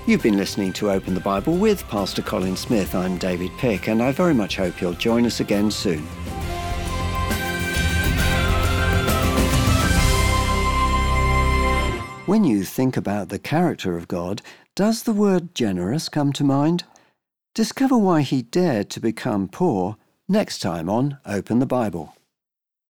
You've 0.06 0.22
been 0.22 0.36
listening 0.36 0.72
to 0.74 0.92
Open 0.92 1.14
the 1.14 1.20
Bible 1.20 1.56
with 1.56 1.88
Pastor 1.88 2.22
Colin 2.22 2.54
Smith. 2.54 2.94
I'm 2.94 3.18
David 3.18 3.50
Pick, 3.58 3.88
and 3.88 4.00
I 4.00 4.12
very 4.12 4.32
much 4.32 4.54
hope 4.54 4.80
you'll 4.80 4.92
join 4.92 5.26
us 5.26 5.40
again 5.40 5.72
soon. 5.72 6.06
When 12.28 12.44
you 12.44 12.62
think 12.62 12.98
about 12.98 13.30
the 13.30 13.38
character 13.38 13.96
of 13.96 14.06
God, 14.06 14.42
does 14.76 15.04
the 15.04 15.14
word 15.14 15.54
generous 15.54 16.10
come 16.10 16.34
to 16.34 16.44
mind? 16.44 16.84
Discover 17.54 17.96
why 17.96 18.20
he 18.20 18.42
dared 18.42 18.90
to 18.90 19.00
become 19.00 19.48
poor 19.48 19.96
next 20.28 20.58
time 20.58 20.90
on 20.90 21.16
Open 21.24 21.58
the 21.58 21.64
Bible. 21.64 22.17